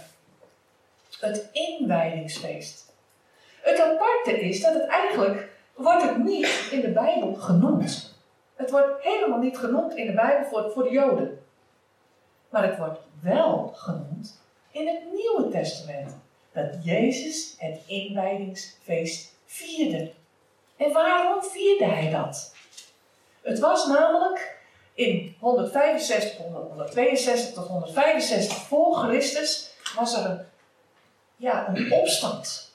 Het 1.20 1.50
inwijdingsfeest. 1.52 2.94
Het 3.62 3.80
aparte 3.80 4.40
is 4.40 4.62
dat 4.62 4.74
het 4.74 4.86
eigenlijk 4.86 5.50
wordt 5.76 6.04
het 6.04 6.18
niet 6.18 6.68
in 6.72 6.82
de 6.82 6.90
Bijbel 6.90 7.34
genoemd. 7.34 8.11
Het 8.62 8.72
wordt 8.72 9.04
helemaal 9.04 9.40
niet 9.40 9.58
genoemd 9.58 9.96
in 9.96 10.06
de 10.06 10.14
Bijbel 10.14 10.50
voor, 10.50 10.72
voor 10.72 10.84
de 10.84 10.92
Joden. 10.92 11.44
Maar 12.50 12.64
het 12.64 12.78
wordt 12.78 13.00
wel 13.22 13.72
genoemd 13.76 14.42
in 14.72 14.88
het 14.88 15.00
Nieuwe 15.14 15.50
Testament. 15.52 16.16
Dat 16.52 16.84
Jezus 16.84 17.56
het 17.58 17.80
inwijdingsfeest 17.88 19.34
vierde. 19.46 20.12
En 20.78 20.92
waarom 20.94 21.44
vierde 21.44 21.86
hij 21.86 22.12
dat? 22.12 22.56
Het 23.42 23.60
was 23.60 23.88
namelijk 23.88 24.60
in 24.94 25.36
165, 25.40 26.38
162 26.38 27.54
tot 27.54 27.68
165 27.68 28.58
voor 28.58 28.96
Christus 28.96 29.74
was 29.96 30.18
er 30.18 30.26
een, 30.26 30.46
ja, 31.36 31.68
een 31.68 31.92
opstand. 31.92 32.72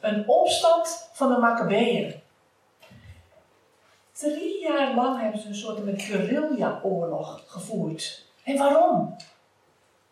Een 0.00 0.28
opstand 0.28 1.08
van 1.12 1.32
de 1.32 1.38
Maccabeeën. 1.38 2.19
Drie 4.20 4.60
jaar 4.60 4.94
lang 4.94 5.20
hebben 5.20 5.40
ze 5.40 5.48
een 5.48 5.54
soort 5.54 6.02
guerrilla-oorlog 6.02 7.42
gevoerd. 7.46 8.24
En 8.44 8.58
waarom? 8.58 9.16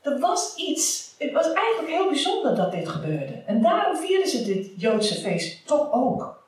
Er 0.02 0.18
was 0.18 0.54
iets, 0.56 1.14
het 1.18 1.32
was 1.32 1.52
eigenlijk 1.52 1.88
heel 1.88 2.08
bijzonder 2.08 2.56
dat 2.56 2.72
dit 2.72 2.88
gebeurde. 2.88 3.42
En 3.46 3.62
daarom 3.62 3.96
vierden 3.96 4.28
ze 4.28 4.44
dit 4.44 4.70
Joodse 4.76 5.14
feest 5.14 5.66
toch 5.66 5.92
ook. 5.92 6.42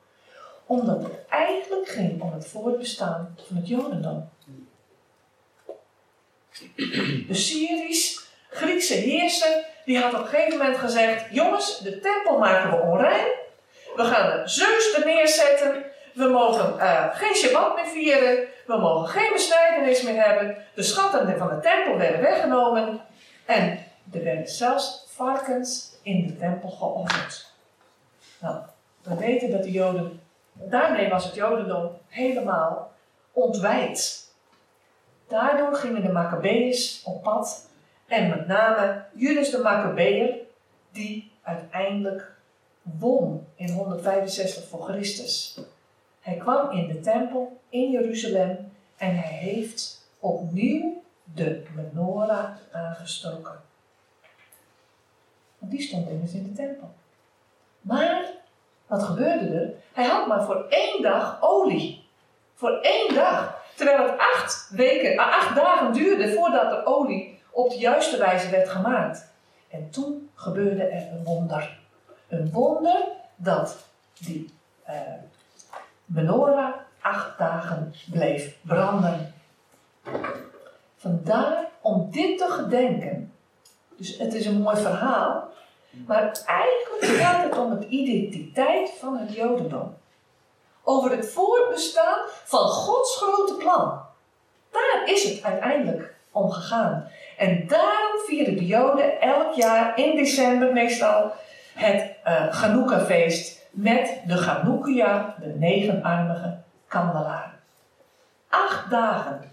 Omdat 0.65 1.03
het 1.03 1.27
eigenlijk 1.29 1.87
ging 1.87 2.21
om 2.21 2.33
het 2.33 2.47
voortbestaan 2.47 3.35
van 3.47 3.55
het 3.55 3.67
Jodendom. 3.67 4.29
De 7.27 7.33
Syrisch-Griekse 7.33 8.93
heerser 8.93 9.65
die 9.85 9.99
had 9.99 10.13
op 10.13 10.19
een 10.19 10.27
gegeven 10.27 10.57
moment 10.57 10.77
gezegd: 10.77 11.25
Jongens, 11.31 11.79
de 11.79 11.99
tempel 11.99 12.37
maken 12.37 12.69
we 12.69 12.83
onrein. 12.83 13.27
We 13.95 14.03
gaan 14.03 14.39
een 14.39 14.49
Zeus 14.49 14.93
er 14.97 15.05
neerzetten. 15.05 15.90
We 16.13 16.27
mogen 16.27 16.75
uh, 16.75 17.15
geen 17.15 17.35
Shabbat 17.35 17.75
meer 17.75 17.85
vieren. 17.85 18.47
We 18.65 18.77
mogen 18.77 19.07
geen 19.07 19.33
besnijdenis 19.33 20.01
meer 20.01 20.23
hebben. 20.23 20.57
De 20.75 20.83
schatten 20.83 21.37
van 21.37 21.49
de 21.49 21.59
tempel 21.59 21.97
werden 21.97 22.21
weggenomen. 22.21 23.01
En 23.45 23.79
er 24.13 24.23
werden 24.23 24.47
zelfs 24.47 25.05
varkens 25.07 25.91
in 26.01 26.27
de 26.27 26.37
tempel 26.37 26.69
geofferd. 26.69 27.51
Nou, 28.39 28.55
we 29.01 29.15
weten 29.15 29.51
dat 29.51 29.63
de 29.63 29.71
Joden, 29.71 30.21
daarmee 30.53 31.09
was 31.09 31.23
het 31.23 31.35
Jodendom 31.35 31.91
helemaal 32.07 32.91
ontwijd. 33.31 34.29
Daardoor 35.27 35.75
gingen 35.75 36.01
de 36.01 36.11
Maccabeërs 36.11 37.03
op 37.03 37.23
pad 37.23 37.69
en 38.07 38.29
met 38.29 38.47
name 38.47 39.05
Judas 39.13 39.49
de 39.49 39.57
Maccabeër, 39.57 40.35
die 40.91 41.31
uiteindelijk 41.41 42.31
won 42.81 43.47
in 43.55 43.69
165 43.69 44.67
voor 44.67 44.83
Christus. 44.83 45.59
Hij 46.21 46.35
kwam 46.35 46.71
in 46.71 46.87
de 46.87 46.99
tempel 46.99 47.59
in 47.69 47.91
Jeruzalem 47.91 48.71
en 48.97 49.15
hij 49.15 49.33
heeft 49.33 50.09
opnieuw 50.19 51.03
de 51.23 51.63
menorah 51.75 52.49
aangestoken. 52.71 53.61
Want 55.57 55.71
die 55.71 55.81
stond 55.81 56.09
immers 56.09 56.33
in 56.33 56.43
de 56.43 56.53
tempel. 56.53 56.89
Maar, 57.81 58.25
wat 58.87 59.03
gebeurde 59.03 59.45
er? 59.45 59.73
Hij 59.93 60.05
had 60.05 60.27
maar 60.27 60.43
voor 60.43 60.65
één 60.69 61.01
dag 61.01 61.37
olie. 61.41 62.09
Voor 62.53 62.79
één 62.81 63.13
dag. 63.13 63.61
Terwijl 63.75 64.03
het 64.03 64.19
acht, 64.19 64.69
weken, 64.71 65.17
ah, 65.17 65.37
acht 65.37 65.55
dagen 65.55 65.93
duurde 65.93 66.33
voordat 66.33 66.69
de 66.69 66.85
olie 66.85 67.39
op 67.51 67.69
de 67.69 67.77
juiste 67.77 68.17
wijze 68.17 68.49
werd 68.49 68.69
gemaakt. 68.69 69.31
En 69.69 69.89
toen 69.89 70.29
gebeurde 70.35 70.83
er 70.83 71.11
een 71.11 71.23
wonder. 71.23 71.79
Een 72.27 72.51
wonder 72.51 73.07
dat 73.35 73.77
die 74.19 74.53
uh, 74.89 74.95
menorah 76.13 76.73
acht 77.01 77.37
dagen 77.37 77.93
bleef 78.11 78.57
branden. 78.61 79.33
Vandaar 80.95 81.69
om 81.81 82.11
dit 82.11 82.37
te 82.37 82.47
gedenken. 82.49 83.33
Dus 83.97 84.17
het 84.17 84.33
is 84.33 84.45
een 84.45 84.61
mooi 84.61 84.77
verhaal. 84.77 85.49
Maar 86.07 86.43
eigenlijk 86.45 87.05
gaat 87.05 87.43
het 87.43 87.57
om 87.57 87.71
het 87.71 87.83
identiteit 87.83 88.91
van 88.99 89.17
het 89.17 89.33
Jodendom. 89.33 89.97
Over 90.83 91.11
het 91.11 91.29
voortbestaan 91.29 92.17
van 92.27 92.59
Gods 92.59 93.17
grote 93.17 93.53
plan. 93.53 94.01
Daar 94.71 95.01
is 95.05 95.23
het 95.23 95.43
uiteindelijk 95.43 96.15
om 96.31 96.51
gegaan. 96.51 97.07
En 97.37 97.67
daarom 97.67 98.19
vieren 98.25 98.55
de 98.55 98.65
Joden 98.65 99.21
elk 99.21 99.53
jaar 99.53 99.97
in 99.97 100.15
december 100.15 100.73
meestal 100.73 101.31
het 101.73 102.15
uh, 102.25 103.05
feest 103.05 103.60
met 103.71 104.21
de 104.27 104.37
Chanukah, 104.37 105.39
de 105.39 105.47
negenarmige 105.47 106.57
kandelaar. 106.87 107.59
Acht 108.49 108.89
dagen. 108.89 109.51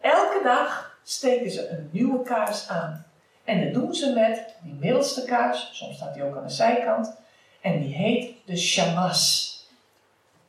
Elke 0.00 0.40
dag 0.42 0.98
steken 1.02 1.50
ze 1.50 1.68
een 1.68 1.88
nieuwe 1.92 2.22
kaars 2.22 2.68
aan. 2.68 3.06
En 3.44 3.64
dat 3.64 3.74
doen 3.74 3.94
ze 3.94 4.12
met 4.12 4.54
die 4.62 4.72
middelste 4.72 5.24
kaars, 5.24 5.70
soms 5.72 5.96
staat 5.96 6.14
die 6.14 6.22
ook 6.22 6.36
aan 6.36 6.46
de 6.46 6.52
zijkant, 6.52 7.14
en 7.60 7.80
die 7.80 7.94
heet 7.94 8.34
de 8.44 8.56
shamas. 8.56 9.50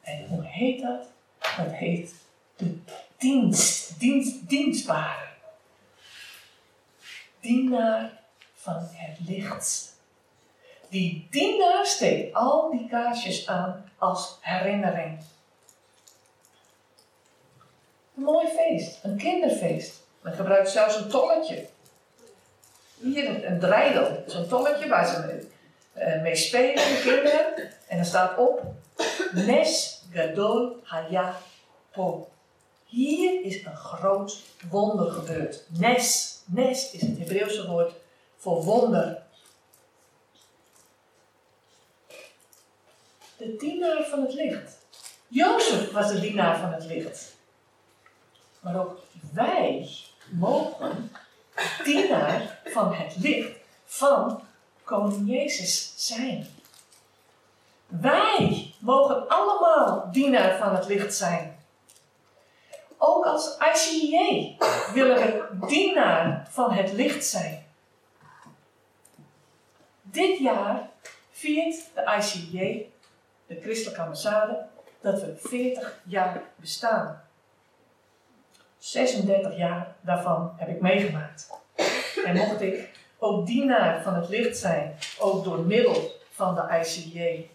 En 0.01 0.25
hoe 0.27 0.43
heet 0.45 0.81
dat? 0.81 1.05
Dat 1.57 1.71
heet 1.71 2.15
de 2.55 2.77
dienst, 3.17 3.99
dienst 3.99 4.49
dienstbare. 4.49 5.27
Dienaar 7.39 8.11
van 8.53 8.89
het 8.91 9.17
licht. 9.27 9.92
Die 10.93 11.27
dienaar 11.31 11.85
steekt 11.85 12.35
al 12.35 12.69
die 12.71 12.87
kaarsjes 12.89 13.47
aan 13.47 13.91
als 13.97 14.37
herinnering. 14.41 15.19
Een 18.15 18.23
mooi 18.23 18.47
feest, 18.47 18.99
een 19.03 19.17
kinderfeest. 19.17 20.01
Men 20.21 20.33
gebruikt 20.33 20.69
zelfs 20.69 20.95
een 20.95 21.09
tolletje. 21.09 21.65
Hier 22.99 23.45
een 23.45 23.59
dreidel, 23.59 24.23
zo'n 24.27 24.47
tolletje 24.47 24.89
waar 24.89 25.07
ze 25.07 25.25
mee, 25.25 26.07
uh, 26.07 26.21
mee 26.21 26.35
spelen, 26.35 26.75
de 26.75 27.01
kinderen. 27.03 27.69
En 27.87 27.97
er 27.97 28.05
staat 28.05 28.37
op, 28.37 28.61
Nes 29.31 30.01
Gadol 30.11 30.75
Haya 30.83 31.37
Po. 31.91 32.29
Hier 32.85 33.43
is 33.43 33.65
een 33.65 33.75
groot 33.75 34.41
wonder 34.69 35.11
gebeurd. 35.11 35.63
Nes, 35.79 36.37
Nes 36.45 36.91
is 36.91 37.01
het 37.01 37.17
Hebreeuwse 37.17 37.67
woord 37.67 37.93
voor 38.37 38.63
wonder. 38.63 39.22
De 43.43 43.55
dienaar 43.55 44.03
van 44.03 44.21
het 44.21 44.33
licht. 44.33 44.77
Jozef 45.27 45.91
was 45.91 46.11
de 46.11 46.19
dienaar 46.19 46.59
van 46.59 46.73
het 46.73 46.85
licht. 46.85 47.35
Maar 48.59 48.79
ook 48.79 48.99
wij 49.33 49.89
mogen 50.29 51.11
dienaar 51.83 52.59
van 52.65 52.93
het 52.93 53.15
licht 53.17 53.51
van 53.85 54.41
koning 54.83 55.29
Jezus 55.29 55.93
zijn. 55.95 56.47
Wij 57.87 58.73
mogen 58.79 59.27
allemaal 59.27 60.09
dienaar 60.11 60.57
van 60.57 60.75
het 60.75 60.87
licht 60.87 61.15
zijn. 61.15 61.59
Ook 62.97 63.25
als 63.25 63.57
ICJ 63.57 64.55
willen 64.93 65.17
we 65.17 65.67
dienaar 65.67 66.47
van 66.49 66.71
het 66.71 66.91
licht 66.91 67.25
zijn. 67.25 67.65
Dit 70.01 70.37
jaar 70.37 70.89
viert 71.31 71.75
de 71.93 72.15
ICJ, 72.17 72.91
de 73.47 73.61
Christelijke 73.61 74.01
Ambassade, 74.01 74.65
dat 75.01 75.21
we 75.21 75.35
40 75.37 75.99
jaar 76.03 76.41
bestaan. 76.55 77.21
36 78.77 79.57
jaar 79.57 79.95
daarvan 80.01 80.53
heb 80.57 80.69
ik 80.69 80.81
meegemaakt. 80.81 81.49
En 82.25 82.35
mocht 82.35 82.61
ik 82.61 82.89
ook 83.17 83.45
dienaar 83.45 84.03
van 84.03 84.13
het 84.13 84.29
licht 84.29 84.57
zijn, 84.57 84.95
ook 85.19 85.43
door 85.43 85.59
middel 85.59 86.11
van 86.29 86.55
de 86.55 86.79
ICJ. 86.79 87.49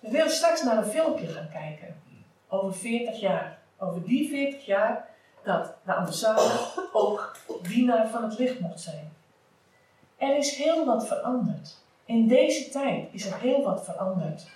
We 0.00 0.10
willen 0.10 0.30
straks 0.30 0.62
naar 0.62 0.76
een 0.76 0.90
filmpje 0.90 1.26
gaan 1.26 1.48
kijken 1.52 2.02
over 2.48 2.74
40 2.74 3.20
jaar. 3.20 3.58
Over 3.78 4.04
die 4.04 4.28
40 4.28 4.66
jaar 4.66 5.08
dat 5.42 5.74
de 5.84 5.94
ambassade 5.94 6.50
ook 6.92 7.36
dienaar 7.62 8.08
van 8.08 8.22
het 8.22 8.38
licht 8.38 8.60
mocht 8.60 8.80
zijn. 8.80 9.12
Er 10.16 10.36
is 10.36 10.56
heel 10.56 10.84
wat 10.84 11.06
veranderd. 11.06 11.76
In 12.08 12.28
deze 12.28 12.68
tijd 12.68 13.08
is 13.12 13.26
er 13.26 13.38
heel 13.38 13.62
wat 13.62 13.84
veranderd. 13.84 14.46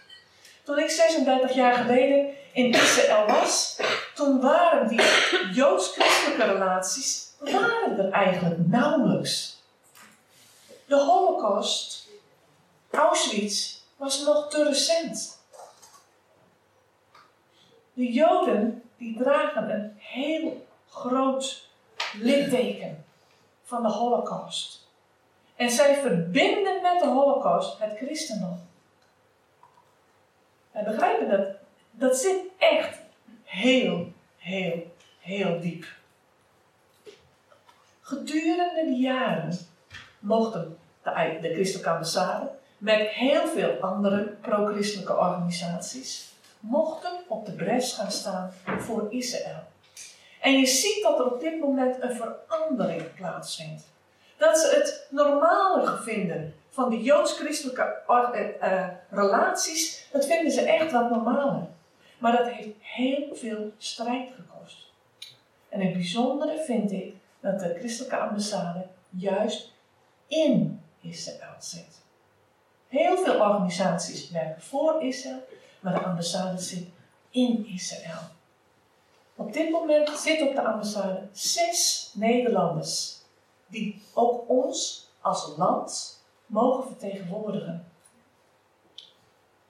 Toen 0.64 0.78
ik 0.78 0.90
36 0.90 1.55
jaar 1.55 1.74
geleden 1.74 2.26
in 2.53 2.72
Israël 2.72 3.26
was, 3.26 3.80
toen 4.14 4.40
waren 4.40 4.88
die 4.88 5.00
joods-christelijke 5.53 6.44
relaties 6.44 7.30
waren 7.38 7.98
er 7.98 8.11
eigenlijk 8.11 8.66
nauwelijks. 8.66 9.62
De 10.86 10.96
Holocaust, 10.96 12.09
Auschwitz, 12.90 13.78
was 13.96 14.24
nog 14.24 14.50
te 14.50 14.64
recent. 14.64 15.38
De 17.92 18.12
Joden 18.12 18.82
die 18.96 19.18
dragen 19.18 19.70
een 19.70 19.96
heel 19.98 20.66
groot 20.88 21.68
litteken 22.12 23.05
van 23.64 23.82
de 23.82 23.88
Holocaust. 23.88 24.82
En 25.62 25.70
zij 25.70 25.94
verbinden 25.94 26.82
met 26.82 27.00
de 27.00 27.06
Holocaust 27.06 27.78
het 27.78 27.96
christendom. 27.96 28.60
En 30.72 30.84
begrijpen 30.84 31.28
dat? 31.28 31.48
Dat 31.90 32.16
zit 32.16 32.40
echt 32.58 32.98
heel, 33.44 34.12
heel, 34.36 34.94
heel 35.18 35.60
diep. 35.60 35.86
Gedurende 38.00 38.84
de 38.84 38.96
jaren 38.96 39.58
mochten 40.18 40.78
de, 41.02 41.38
de 41.40 41.52
christelijke 41.52 41.90
ambassade 41.90 42.50
met 42.78 43.08
heel 43.08 43.46
veel 43.46 43.80
andere 43.80 44.22
pro-christelijke 44.22 45.16
organisaties 45.16 46.32
mochten 46.60 47.12
op 47.28 47.46
de 47.46 47.52
bres 47.52 47.92
gaan 47.92 48.12
staan 48.12 48.52
voor 48.78 49.06
Israël. 49.12 49.62
En 50.40 50.58
je 50.58 50.66
ziet 50.66 51.02
dat 51.02 51.18
er 51.18 51.32
op 51.32 51.40
dit 51.40 51.60
moment 51.60 52.02
een 52.02 52.16
verandering 52.16 53.14
plaatsvindt. 53.14 53.91
Dat 54.37 54.59
ze 54.59 54.74
het 54.74 55.07
normaler 55.11 56.03
vinden 56.03 56.55
van 56.70 56.91
de 56.91 57.03
joods-christelijke 57.03 58.03
uh, 58.09 58.49
uh, 58.62 58.89
relaties, 59.11 60.07
dat 60.12 60.26
vinden 60.26 60.53
ze 60.53 60.61
echt 60.61 60.93
wat 60.93 61.11
normaler. 61.11 61.66
Maar 62.18 62.37
dat 62.37 62.49
heeft 62.49 62.68
heel 62.80 63.35
veel 63.35 63.72
strijd 63.78 64.30
gekost. 64.35 64.91
En 65.68 65.80
het 65.80 65.93
bijzondere 65.93 66.62
vind 66.64 66.93
ik 66.93 67.14
dat 67.41 67.61
de 67.61 67.74
christelijke 67.78 68.16
ambassade 68.16 68.87
juist 69.11 69.72
in 70.26 70.83
Israël 71.01 71.55
zit. 71.59 72.01
Heel 72.89 73.16
veel 73.16 73.41
organisaties 73.41 74.30
werken 74.30 74.62
voor 74.62 75.03
Israël, 75.03 75.45
maar 75.80 75.93
de 75.95 76.01
ambassade 76.01 76.59
zit 76.59 76.89
in 77.30 77.66
Israël. 77.66 78.20
Op 79.37 79.53
dit 79.53 79.70
moment 79.70 80.09
zitten 80.09 80.49
op 80.49 80.55
de 80.55 80.62
ambassade 80.62 81.20
zes 81.33 82.11
Nederlanders 82.14 83.22
die 83.73 84.03
ook 84.14 84.49
ons 84.49 85.11
als 85.20 85.57
land 85.57 86.20
mogen 86.47 86.87
vertegenwoordigen. 86.87 87.87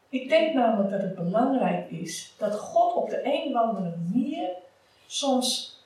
Ik 0.08 0.28
denk 0.28 0.54
namelijk 0.54 0.90
dat 0.90 1.00
het 1.00 1.14
belangrijk 1.14 1.90
is 1.90 2.34
dat 2.38 2.58
God 2.58 2.94
op 2.94 3.10
de 3.10 3.20
een 3.24 3.56
of 3.56 3.62
andere 3.62 3.96
manier 3.96 4.50
soms 5.06 5.80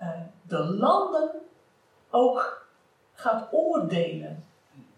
uh, 0.00 0.08
de 0.42 0.64
landen 0.64 1.30
ook 2.10 2.66
gaat 3.12 3.52
oordelen. 3.52 4.44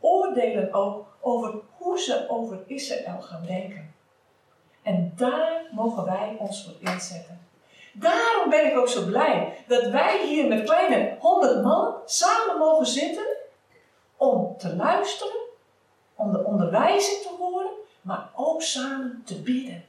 Oordelen 0.00 0.72
ook 0.72 1.16
over 1.20 1.60
hoe 1.76 1.98
ze 1.98 2.26
over 2.28 2.62
Israël 2.66 3.20
gaan 3.20 3.46
denken. 3.46 3.94
En 4.82 5.12
daar 5.16 5.62
mogen 5.72 6.04
wij 6.04 6.36
ons 6.38 6.64
voor 6.64 6.90
inzetten. 6.92 7.49
Daarom 7.92 8.50
ben 8.50 8.66
ik 8.66 8.78
ook 8.78 8.88
zo 8.88 9.04
blij 9.04 9.64
dat 9.66 9.86
wij 9.86 10.26
hier 10.26 10.48
met 10.48 10.64
kleine 10.64 11.16
honderd 11.18 11.62
man 11.62 11.94
samen 12.04 12.58
mogen 12.58 12.86
zitten 12.86 13.26
om 14.16 14.54
te 14.58 14.76
luisteren, 14.76 15.40
om 16.14 16.32
de 16.32 16.44
onderwijzing 16.44 17.22
te 17.22 17.34
horen, 17.38 17.70
maar 18.00 18.30
ook 18.34 18.62
samen 18.62 19.22
te 19.24 19.42
bidden. 19.42 19.84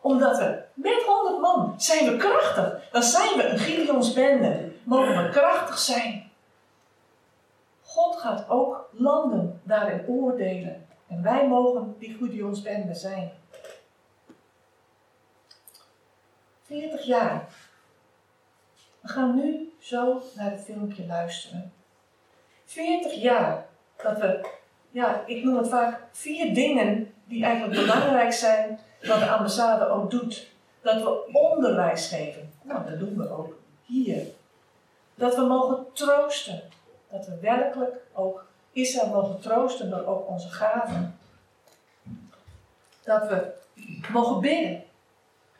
Omdat 0.00 0.38
we 0.38 0.62
met 0.74 1.02
honderd 1.06 1.40
man 1.40 1.74
zijn 1.76 2.10
we 2.10 2.16
krachtig. 2.16 2.90
Dan 2.92 3.02
zijn 3.02 3.36
we 3.36 3.44
een 3.44 3.58
Gideons 3.58 4.12
bende. 4.12 4.72
Mogen 4.84 5.24
we 5.24 5.30
krachtig 5.30 5.78
zijn. 5.78 6.30
God 7.82 8.16
gaat 8.16 8.48
ook 8.48 8.88
landen 8.90 9.60
daarin 9.64 10.04
oordelen. 10.08 10.86
En 11.08 11.22
wij 11.22 11.48
mogen 11.48 11.96
die 11.98 12.16
Gideons 12.20 12.62
bende 12.62 12.94
zijn. 12.94 13.32
40 16.66 17.04
jaar. 17.04 17.48
We 19.00 19.08
gaan 19.08 19.34
nu 19.34 19.72
zo 19.80 20.22
naar 20.34 20.50
het 20.50 20.60
filmpje 20.64 21.06
luisteren. 21.06 21.72
40 22.64 23.12
jaar 23.12 23.66
dat 24.02 24.18
we, 24.18 24.48
ja, 24.90 25.22
ik 25.26 25.44
noem 25.44 25.56
het 25.56 25.68
vaak 25.68 26.00
vier 26.12 26.54
dingen 26.54 27.14
die 27.24 27.44
eigenlijk 27.44 27.80
belangrijk 27.80 28.32
zijn 28.32 28.78
wat 29.02 29.18
de 29.18 29.30
ambassade 29.30 29.88
ook 29.88 30.10
doet. 30.10 30.46
Dat 30.80 31.02
we 31.02 31.32
onderwijs 31.32 32.08
geven. 32.08 32.52
Nou, 32.62 32.90
dat 32.90 32.98
doen 32.98 33.16
we 33.16 33.30
ook 33.30 33.58
hier. 33.84 34.22
Dat 35.14 35.34
we 35.34 35.42
mogen 35.42 35.86
troosten. 35.92 36.62
Dat 37.10 37.26
we 37.26 37.38
werkelijk 37.40 37.96
ook 38.12 38.46
Israël 38.72 39.08
mogen 39.08 39.40
troosten 39.40 39.90
door 39.90 40.06
ook 40.06 40.28
onze 40.28 40.48
gaven. 40.48 41.18
Dat 43.02 43.28
we 43.28 43.52
mogen 44.12 44.40
bidden. 44.40 44.84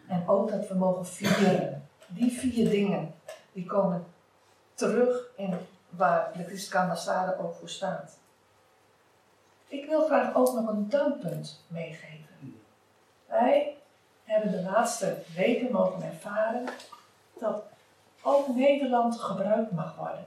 En 0.09 0.28
ook 0.28 0.50
dat 0.50 0.68
we 0.68 0.74
mogen 0.74 1.07
vieren. 1.07 1.88
Die 2.07 2.38
vier 2.38 2.70
dingen, 2.70 3.14
die 3.52 3.66
komen 3.66 4.04
terug 4.74 5.30
in 5.36 5.54
waar 5.88 6.32
de 6.36 6.44
Christelijke 6.44 6.78
ambassade 6.78 7.38
ook 7.38 7.54
voor 7.54 7.68
staat. 7.68 8.18
Ik 9.68 9.86
wil 9.86 10.07
graag 10.07 10.34
ook 10.34 10.52
nog 10.54 10.68
een 10.68 10.88
dankpunt 10.88 11.64
meegeven. 11.68 12.61
Wij 13.26 13.76
hebben 14.24 14.50
de 14.50 14.62
laatste 14.62 15.16
weken 15.34 15.72
mogen 15.72 16.02
ervaren 16.02 16.64
dat 17.38 17.62
ook 18.22 18.48
Nederland 18.48 19.20
gebruikt 19.20 19.70
mag 19.70 19.96
worden. 19.96 20.24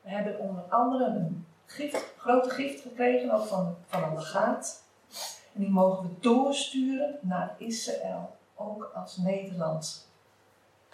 We 0.00 0.10
hebben 0.10 0.38
onder 0.38 0.62
andere 0.68 1.04
een 1.04 1.46
grote 2.16 2.50
gift 2.50 2.82
gekregen, 2.82 3.30
ook 3.30 3.46
van, 3.46 3.76
van 3.86 4.02
een. 4.02 4.82
En 5.54 5.60
die 5.60 5.70
mogen 5.70 6.08
we 6.08 6.14
doorsturen 6.20 7.18
naar 7.20 7.54
Israël, 7.58 8.36
ook 8.60 8.90
als 8.94 9.16
Nederland. 9.16 10.08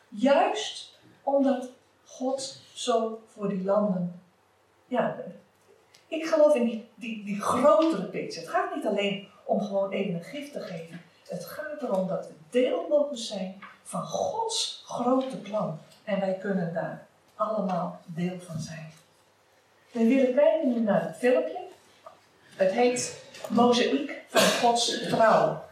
Juist 0.08 0.98
omdat 1.22 1.68
God 2.04 2.60
zo 2.74 3.22
voor 3.26 3.48
die 3.48 3.64
landen. 3.64 4.20
Ja, 4.86 5.16
ik 6.08 6.26
geloof 6.26 6.54
in 6.54 6.64
die, 6.64 6.88
die, 6.94 7.24
die 7.24 7.40
grotere 7.40 8.06
picture. 8.06 8.40
Het 8.40 8.54
gaat 8.54 8.74
niet 8.74 8.86
alleen 8.86 9.28
om 9.44 9.60
gewoon 9.60 9.90
even 9.90 10.14
een 10.14 10.24
gift 10.24 10.52
te 10.52 10.60
geven. 10.60 11.00
Het 11.28 11.44
gaat 11.44 11.82
erom 11.82 12.08
dat 12.08 12.26
we 12.26 12.32
deel 12.50 12.86
mogen 12.88 13.18
zijn 13.18 13.62
van 13.82 14.02
Gods 14.02 14.82
grote 14.86 15.36
plan. 15.36 15.78
En 16.04 16.20
wij 16.20 16.34
kunnen 16.34 16.74
daar 16.74 17.06
allemaal 17.34 18.00
deel 18.06 18.40
van 18.40 18.60
zijn. 18.60 18.92
We 19.92 20.06
willen 20.06 20.34
kijken 20.34 20.68
nu 20.68 20.80
naar 20.80 21.02
het 21.06 21.16
filmpje. 21.16 21.58
Het 22.56 22.72
heet 22.72 23.24
Mozaïek 23.48 24.24
van 24.28 24.40
Gods 24.40 25.08
trouw. 25.08 25.64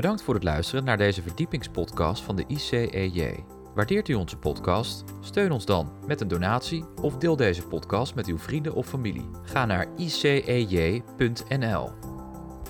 Bedankt 0.00 0.22
voor 0.22 0.34
het 0.34 0.44
luisteren 0.44 0.84
naar 0.84 0.96
deze 0.96 1.22
verdiepingspodcast 1.22 2.22
van 2.22 2.36
de 2.36 2.44
ICEJ. 2.46 3.44
Waardeert 3.74 4.08
u 4.08 4.14
onze 4.14 4.36
podcast? 4.36 5.04
Steun 5.20 5.52
ons 5.52 5.64
dan 5.64 5.92
met 6.06 6.20
een 6.20 6.28
donatie 6.28 6.84
of 7.02 7.16
deel 7.16 7.36
deze 7.36 7.66
podcast 7.66 8.14
met 8.14 8.26
uw 8.26 8.38
vrienden 8.38 8.74
of 8.74 8.86
familie. 8.86 9.30
Ga 9.42 9.66
naar 9.66 9.86
icej.nl. 9.96 11.90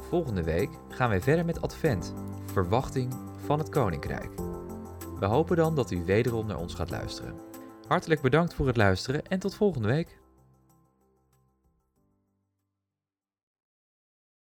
Volgende 0.09 0.43
week 0.43 0.71
gaan 0.89 1.09
wij 1.09 1.21
verder 1.21 1.45
met 1.45 1.63
Advent, 1.63 2.15
verwachting 2.53 3.15
van 3.45 3.59
het 3.59 3.69
Koninkrijk. 3.69 4.31
We 5.19 5.27
hopen 5.27 5.57
dan 5.57 5.75
dat 5.75 5.91
u 5.91 6.05
wederom 6.05 6.47
naar 6.47 6.59
ons 6.59 6.75
gaat 6.75 6.91
luisteren. 6.91 7.35
Hartelijk 7.87 8.21
bedankt 8.21 8.55
voor 8.55 8.67
het 8.67 8.77
luisteren 8.77 9.27
en 9.27 9.39
tot 9.39 9.55
volgende 9.55 9.89
week. 9.89 10.20